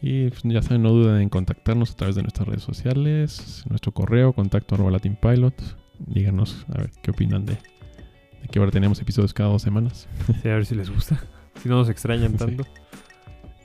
Y 0.00 0.28
pues, 0.30 0.40
ya 0.44 0.62
saben, 0.62 0.82
no 0.82 0.90
duden 0.90 1.20
en 1.20 1.28
contactarnos 1.28 1.90
a 1.90 1.96
través 1.96 2.16
de 2.16 2.22
nuestras 2.22 2.48
redes 2.48 2.62
sociales, 2.62 3.64
nuestro 3.68 3.92
correo, 3.92 4.32
contacto 4.32 4.74
arroba 4.76 4.92
latinpilot. 4.92 5.54
Díganos 5.98 6.64
a 6.72 6.78
ver 6.78 6.90
qué 7.02 7.10
opinan 7.10 7.44
de, 7.44 7.52
de 7.52 8.48
que 8.50 8.58
ahora 8.58 8.70
tenemos 8.70 8.98
episodios 9.00 9.34
cada 9.34 9.50
dos 9.50 9.60
semanas. 9.60 10.08
Sí, 10.42 10.48
a 10.48 10.54
ver 10.54 10.64
si 10.64 10.74
les 10.74 10.88
gusta. 10.88 11.22
Si 11.62 11.68
no 11.68 11.76
nos 11.76 11.90
extrañan 11.90 12.32
Sí. 12.38 12.38
tanto. 12.38 12.64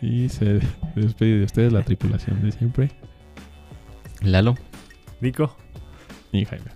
Y 0.01 0.27
se 0.27 0.59
despide 0.95 1.39
de 1.39 1.45
ustedes 1.45 1.71
la 1.71 1.83
tripulación 1.83 2.41
de 2.41 2.51
siempre 2.51 2.91
Lalo, 4.21 4.55
Nico, 5.21 5.55
y 6.31 6.45
Jaime. 6.45 6.71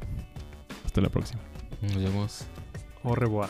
Hasta 0.85 1.01
la 1.01 1.09
próxima. 1.09 1.41
nos 1.81 1.95
vemos. 1.95 2.45
au 3.03 3.15
revoir. 3.15 3.49